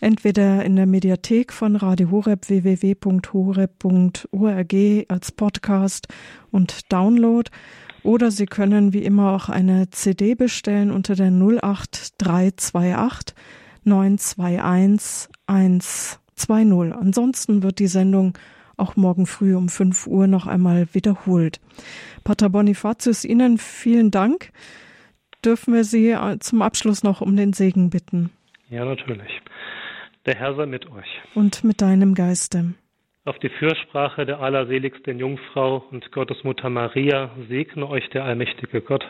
[0.00, 4.74] Entweder in der Mediathek von Radio Horeb www.horeb.org
[5.08, 6.08] als Podcast
[6.50, 7.50] und Download.
[8.02, 13.34] Oder Sie können wie immer auch eine CD bestellen unter der 08328
[13.84, 16.92] 921 1 2.0.
[16.92, 18.36] Ansonsten wird die Sendung
[18.76, 21.60] auch morgen früh um 5 Uhr noch einmal wiederholt.
[22.24, 24.50] Pater Bonifatius, Ihnen vielen Dank.
[25.44, 28.30] Dürfen wir Sie äh, zum Abschluss noch um den Segen bitten?
[28.70, 29.40] Ja, natürlich.
[30.26, 31.20] Der Herr sei mit euch.
[31.34, 32.74] Und mit deinem Geiste.
[33.24, 39.04] Auf die Fürsprache der allerseligsten Jungfrau und Gottesmutter Maria segne euch der allmächtige Gott,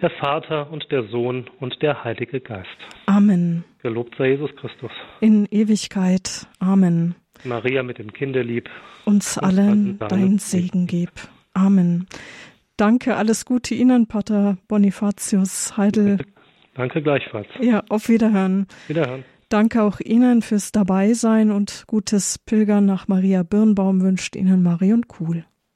[0.00, 2.68] der Vater und der Sohn und der Heilige Geist.
[3.06, 3.64] Amen.
[3.82, 4.90] Gelobt sei Jesus Christus.
[5.20, 6.46] In Ewigkeit.
[6.60, 7.14] Amen.
[7.44, 8.68] Maria mit dem Kinderlieb.
[9.04, 11.10] Uns allen dein Segen gib.
[11.54, 12.06] Amen.
[12.76, 16.18] Danke, alles Gute Ihnen, Pater Bonifatius Heidel.
[16.74, 17.48] Danke gleichfalls.
[17.60, 18.66] Ja, auf Wiederhören.
[18.88, 19.24] Wiederhören.
[19.48, 25.44] Danke auch Ihnen fürs Dabeisein und gutes Pilgern nach Maria Birnbaum wünscht Ihnen Marion Kuhl.